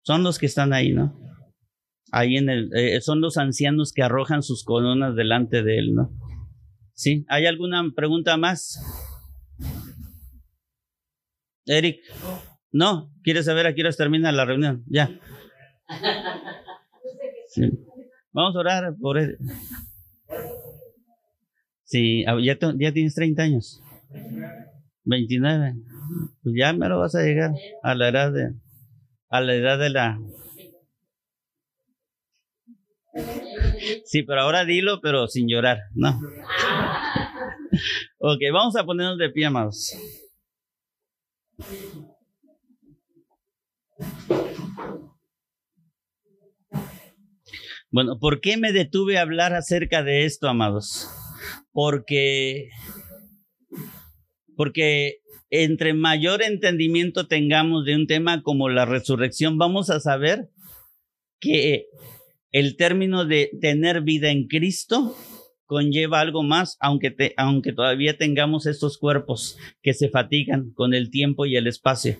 son 0.02 0.22
los 0.22 0.38
que 0.38 0.46
están 0.46 0.72
ahí, 0.72 0.92
¿no? 0.92 1.18
Ahí 2.10 2.36
en 2.36 2.48
el, 2.48 2.70
eh, 2.74 3.00
son 3.00 3.20
los 3.20 3.36
ancianos 3.36 3.92
que 3.92 4.02
arrojan 4.02 4.42
sus 4.42 4.64
coronas 4.64 5.14
delante 5.14 5.62
de 5.62 5.78
él, 5.78 5.94
¿no? 5.94 6.10
¿Sí? 6.94 7.24
¿Hay 7.28 7.46
alguna 7.46 7.84
pregunta 7.94 8.36
más? 8.36 8.82
Eric. 11.66 12.00
No, 12.72 13.12
¿quieres 13.22 13.46
saber 13.46 13.66
a 13.66 13.74
qué 13.74 13.82
termina 13.96 14.32
la 14.32 14.44
reunión? 14.44 14.84
Ya. 14.86 15.10
Vamos 18.32 18.56
a 18.56 18.58
orar 18.58 18.94
por 19.00 19.18
él. 19.18 19.38
Sí, 21.84 22.24
ah, 22.26 22.36
ya 22.40 22.58
tienes 22.92 23.14
30 23.14 23.42
años. 23.42 23.80
29. 25.04 25.74
Pues 26.42 26.54
ya 26.56 26.72
me 26.72 26.88
lo 26.88 27.00
vas 27.00 27.14
a 27.14 27.22
llegar 27.22 27.52
a 27.82 27.94
la 27.94 28.08
edad 28.08 28.32
de 28.32 28.54
a 29.30 29.40
la 29.40 29.54
edad 29.54 29.78
de 29.78 29.90
la 29.90 30.18
Sí, 34.04 34.22
pero 34.22 34.40
ahora 34.40 34.64
dilo, 34.64 35.00
pero 35.00 35.26
sin 35.28 35.48
llorar, 35.48 35.78
¿no? 35.94 36.20
Ok, 38.20 38.40
vamos 38.52 38.74
a 38.74 38.84
ponernos 38.84 39.16
de 39.18 39.30
pie, 39.30 39.46
amados. 39.46 39.94
Bueno, 47.90 48.18
¿por 48.18 48.40
qué 48.40 48.56
me 48.56 48.72
detuve 48.72 49.18
a 49.18 49.22
hablar 49.22 49.54
acerca 49.54 50.02
de 50.02 50.24
esto, 50.24 50.48
amados? 50.48 51.08
Porque, 51.72 52.70
porque 54.58 55.20
entre 55.50 55.94
mayor 55.94 56.42
entendimiento 56.42 57.28
tengamos 57.28 57.84
de 57.84 57.94
un 57.94 58.08
tema 58.08 58.42
como 58.42 58.68
la 58.68 58.86
resurrección, 58.86 59.56
vamos 59.56 59.88
a 59.88 60.00
saber 60.00 60.50
que 61.38 61.86
el 62.50 62.76
término 62.76 63.24
de 63.24 63.52
tener 63.60 64.02
vida 64.02 64.30
en 64.30 64.48
Cristo 64.48 65.14
conlleva 65.64 66.18
algo 66.18 66.42
más, 66.42 66.76
aunque, 66.80 67.14
aunque 67.36 67.72
todavía 67.72 68.18
tengamos 68.18 68.66
estos 68.66 68.98
cuerpos 68.98 69.56
que 69.80 69.94
se 69.94 70.08
fatigan 70.08 70.72
con 70.74 70.92
el 70.92 71.12
tiempo 71.12 71.46
y 71.46 71.54
el 71.54 71.68
espacio. 71.68 72.18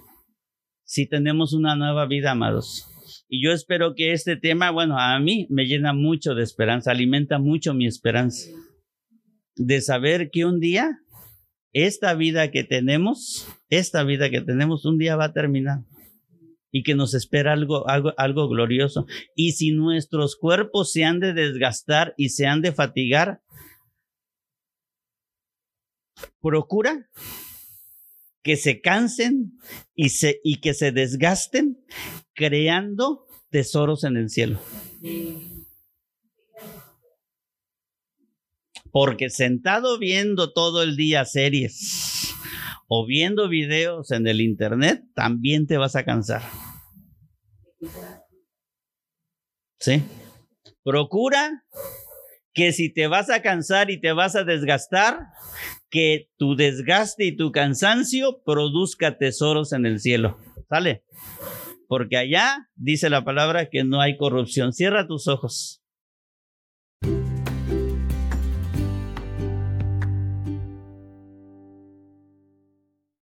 Si 0.85 1.09
tenemos 1.09 1.53
una 1.53 1.75
nueva 1.75 2.07
vida, 2.07 2.31
amados. 2.31 2.87
Y 3.29 3.43
yo 3.43 3.51
espero 3.51 3.97
que 3.97 4.13
este 4.13 4.37
tema, 4.37 4.71
bueno, 4.71 4.97
a 4.97 5.19
mí 5.19 5.49
me 5.51 5.67
llena 5.67 5.93
mucho 5.93 6.37
de 6.37 6.45
esperanza, 6.45 6.93
alimenta 6.93 7.41
mucho 7.41 7.75
mi 7.75 7.89
esperanza 7.89 8.49
de 9.57 9.81
saber 9.81 10.31
que 10.31 10.45
un 10.45 10.61
día 10.61 11.01
esta 11.73 12.15
vida 12.15 12.51
que 12.51 12.65
tenemos, 12.65 13.47
esta 13.69 14.05
vida 14.05 14.31
que 14.31 14.41
tenemos, 14.41 14.85
un 14.85 14.99
día 14.99 15.17
va 15.17 15.27
a 15.27 15.33
terminar 15.33 15.81
y 16.71 16.83
que 16.83 16.95
nos 16.95 17.15
espera 17.15 17.53
algo, 17.53 17.89
algo, 17.89 18.13
algo 18.17 18.49
glorioso. 18.49 19.07
Y 19.35 19.53
si 19.53 19.73
nuestros 19.73 20.37
cuerpos 20.37 20.93
se 20.93 21.05
han 21.05 21.21
de 21.21 21.33
desgastar 21.33 22.15
y 22.17 22.31
se 22.31 22.47
han 22.47 22.61
de 22.61 22.73
fatigar, 22.73 23.41
procura 26.41 27.09
que 28.43 28.57
se 28.57 28.81
cansen 28.81 29.59
y, 29.95 30.11
se, 30.11 30.41
y 30.43 30.61
que 30.61 30.75
se 30.75 30.93
desgasten 30.93 31.79
creando 32.35 33.27
tesoros 33.51 34.05
en 34.05 34.17
el 34.17 34.31
cielo. 34.31 34.61
Porque 38.91 39.31
sentado 39.31 39.99
viendo 39.99 40.53
todo 40.53 40.83
el 40.83 40.97
día 40.97 41.25
series 41.25 42.35
o 42.89 43.07
viendo 43.07 43.49
videos 43.49 44.11
en 44.11 44.27
el 44.27 44.41
internet, 44.41 45.03
también 45.15 45.67
te 45.67 45.77
vas 45.77 45.95
a 45.97 46.05
cansar. 46.05 46.43
¿Sí? 49.79 50.03
Procura 50.83 51.65
que 52.53 52.73
si 52.73 52.93
te 52.93 53.07
vas 53.07 53.31
a 53.31 53.43
cansar 53.43 53.91
y 53.91 54.01
te 54.01 54.13
vas 54.13 54.35
a 54.35 54.43
desgastar, 54.43 55.29
que 55.91 56.31
tu 56.37 56.57
desgaste 56.57 57.25
y 57.25 57.37
tu 57.37 57.53
cansancio 57.53 58.43
produzca 58.45 59.17
tesoros 59.17 59.73
en 59.73 59.87
el 59.87 60.01
cielo. 60.01 60.39
¿Sale? 60.69 61.05
Porque 61.87 62.17
allá 62.17 62.69
dice 62.75 63.09
la 63.11 63.25
palabra 63.25 63.69
que 63.71 63.85
no 63.85 64.01
hay 64.01 64.17
corrupción. 64.17 64.73
Cierra 64.73 65.07
tus 65.07 65.29
ojos. 65.29 65.78